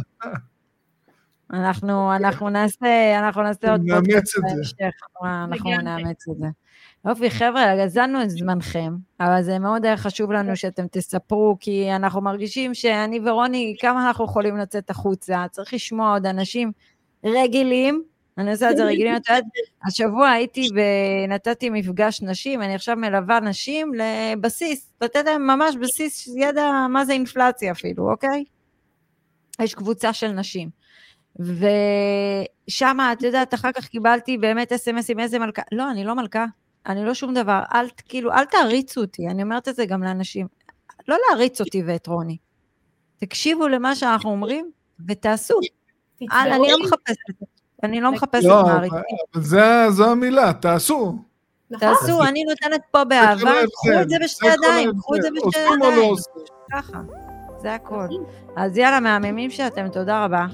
[1.54, 4.92] אנחנו, אנחנו נעשה, אנחנו נעשה עוד פודקאסט בהמשך,
[5.24, 6.48] אנחנו נאמץ את זה.
[7.06, 12.22] יופי, חבר'ה, גזלנו את זמנכם, אבל זה מאוד היה חשוב לנו שאתם תספרו, כי אנחנו
[12.22, 16.72] מרגישים שאני ורוני, כמה אנחנו יכולים לצאת החוצה, צריך לשמוע עוד אנשים
[17.26, 18.04] רגילים,
[18.38, 19.44] אני עושה את זה רגילים, את יודעת,
[19.86, 26.72] השבוע הייתי ונתתי מפגש נשים, אני עכשיו מלווה נשים לבסיס, לתת להם ממש בסיס ידע
[26.90, 28.44] מה זה אינפלציה אפילו, אוקיי?
[29.62, 30.70] יש קבוצה של נשים.
[31.40, 36.46] ושם, את יודעת, אחר כך קיבלתי באמת אס.אם.אסים, איזה מלכה, לא, אני לא מלכה,
[36.86, 40.48] אני לא שום דבר, אל, כאילו, אל תעריצו אותי, אני אומרת את זה גם לאנשים,
[41.08, 42.38] לא להריץ אותי ואת רוני.
[43.18, 44.72] תקשיבו למה שאנחנו אומרים
[45.08, 45.60] ותעשו.
[46.32, 47.55] אני לא מחפשת,
[47.86, 49.00] אני לא מחפשת לא, מעריצים.
[49.90, 51.16] זו המילה, תעשו.
[51.72, 51.90] נכון.
[51.90, 55.80] תעשו, אני נותנת פה באהבה, קחו את זה בשתי ידיים, קחו את זה בשתי ידיים.
[55.80, 56.34] לא עושים?
[56.74, 56.98] ככה,
[57.58, 58.08] זה הכל.
[58.56, 60.46] אז יאללה, מהממים שאתם, תודה רבה.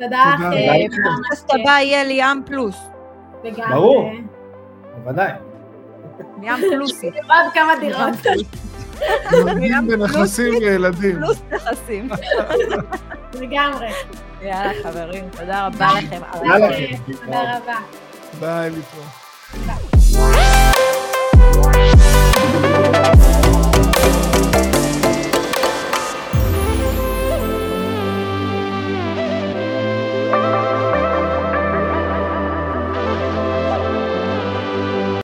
[0.00, 0.46] תודה לכם.
[0.46, 2.76] הפודקאסט הבא יהיה ליאם פלוס.
[3.70, 4.10] ברור,
[4.96, 5.32] בוודאי.
[6.40, 7.06] ליאם פלוסי.
[7.30, 8.40] עוד כמה דירות.
[9.32, 11.16] נותנים בנכסים לילדים.
[11.16, 12.08] פלוס נכסים.
[13.34, 13.88] לגמרי.
[14.42, 16.20] יאללה, חברים, תודה רבה לכם.
[17.24, 17.76] תודה רבה.
[18.40, 19.00] ביי, ליפו.
[22.92, 23.39] Bye.